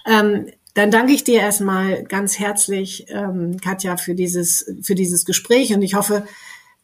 Ähm, 0.06 0.46
dann 0.74 0.90
danke 0.90 1.14
ich 1.14 1.24
dir 1.24 1.40
erstmal 1.40 2.04
ganz 2.04 2.38
herzlich, 2.38 3.06
ähm, 3.08 3.58
Katja, 3.58 3.96
für 3.96 4.14
dieses, 4.14 4.70
für 4.82 4.94
dieses 4.94 5.24
Gespräch 5.24 5.72
und 5.72 5.80
ich 5.80 5.94
hoffe, 5.94 6.26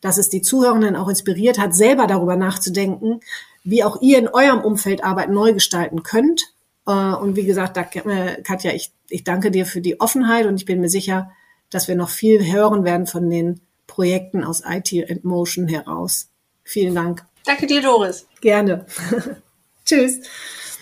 dass 0.00 0.16
es 0.16 0.30
die 0.30 0.40
Zuhörenden 0.40 0.96
auch 0.96 1.08
inspiriert 1.08 1.58
hat, 1.58 1.74
selber 1.74 2.06
darüber 2.06 2.36
nachzudenken, 2.36 3.20
wie 3.64 3.84
auch 3.84 4.00
ihr 4.00 4.18
in 4.18 4.28
eurem 4.28 4.60
Umfeld 4.60 5.04
Arbeit 5.04 5.28
neu 5.28 5.52
gestalten 5.52 6.02
könnt. 6.02 6.54
Äh, 6.86 6.90
und 6.90 7.36
wie 7.36 7.44
gesagt, 7.44 7.76
äh, 7.76 8.42
Katja, 8.42 8.72
ich, 8.72 8.92
ich 9.08 9.24
danke 9.24 9.50
dir 9.50 9.66
für 9.66 9.80
die 9.80 10.00
Offenheit 10.00 10.46
und 10.46 10.56
ich 10.56 10.64
bin 10.64 10.80
mir 10.80 10.88
sicher, 10.88 11.30
dass 11.70 11.88
wir 11.88 11.96
noch 11.96 12.10
viel 12.10 12.44
hören 12.52 12.84
werden 12.84 13.06
von 13.06 13.28
den 13.30 13.60
Projekten 13.86 14.44
aus 14.44 14.62
IT 14.66 14.92
and 15.10 15.24
Motion 15.24 15.68
heraus. 15.68 16.28
Vielen 16.64 16.94
Dank. 16.94 17.24
Danke 17.44 17.66
dir, 17.66 17.82
Doris. 17.82 18.26
Gerne. 18.40 18.86
Tschüss. 19.84 20.20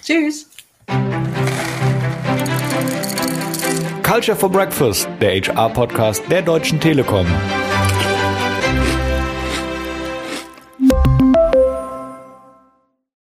Tschüss. 0.02 0.46
Culture 4.02 4.36
for 4.36 4.50
Breakfast, 4.50 5.08
der 5.20 5.40
HR-Podcast 5.40 6.24
der 6.30 6.42
Deutschen 6.42 6.80
Telekom. 6.80 7.26